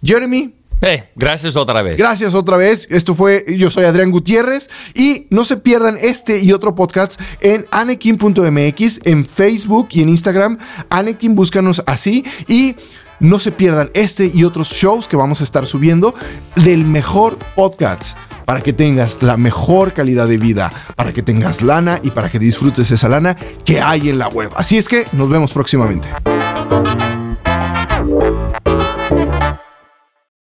Jeremy, 0.02 0.54
Eh, 0.80 1.04
gracias 1.16 1.56
otra 1.56 1.82
vez. 1.82 1.96
Gracias 1.96 2.34
otra 2.34 2.56
vez. 2.56 2.86
Esto 2.90 3.14
fue, 3.14 3.44
yo 3.56 3.70
soy 3.70 3.84
Adrián 3.84 4.10
Gutiérrez 4.10 4.70
y 4.94 5.26
no 5.30 5.44
se 5.44 5.56
pierdan 5.56 5.96
este 6.00 6.40
y 6.40 6.52
otro 6.52 6.74
podcast 6.74 7.20
en 7.40 7.66
anekin.mx, 7.70 9.00
en 9.04 9.26
Facebook 9.26 9.88
y 9.90 10.02
en 10.02 10.08
Instagram. 10.08 10.58
Anekin, 10.88 11.34
búscanos 11.34 11.82
así 11.86 12.24
y 12.46 12.76
no 13.20 13.40
se 13.40 13.50
pierdan 13.50 13.90
este 13.94 14.30
y 14.32 14.44
otros 14.44 14.68
shows 14.68 15.08
que 15.08 15.16
vamos 15.16 15.40
a 15.40 15.44
estar 15.44 15.66
subiendo 15.66 16.14
del 16.56 16.84
mejor 16.84 17.38
podcast 17.56 18.16
para 18.44 18.60
que 18.60 18.72
tengas 18.72 19.22
la 19.22 19.36
mejor 19.36 19.92
calidad 19.92 20.28
de 20.28 20.38
vida, 20.38 20.72
para 20.96 21.12
que 21.12 21.22
tengas 21.22 21.60
lana 21.60 21.98
y 22.02 22.10
para 22.12 22.30
que 22.30 22.38
disfrutes 22.38 22.90
esa 22.90 23.08
lana 23.08 23.36
que 23.64 23.80
hay 23.80 24.08
en 24.08 24.18
la 24.18 24.28
web. 24.28 24.50
Así 24.54 24.78
es 24.78 24.88
que 24.88 25.06
nos 25.12 25.28
vemos 25.28 25.52
próximamente. 25.52 26.08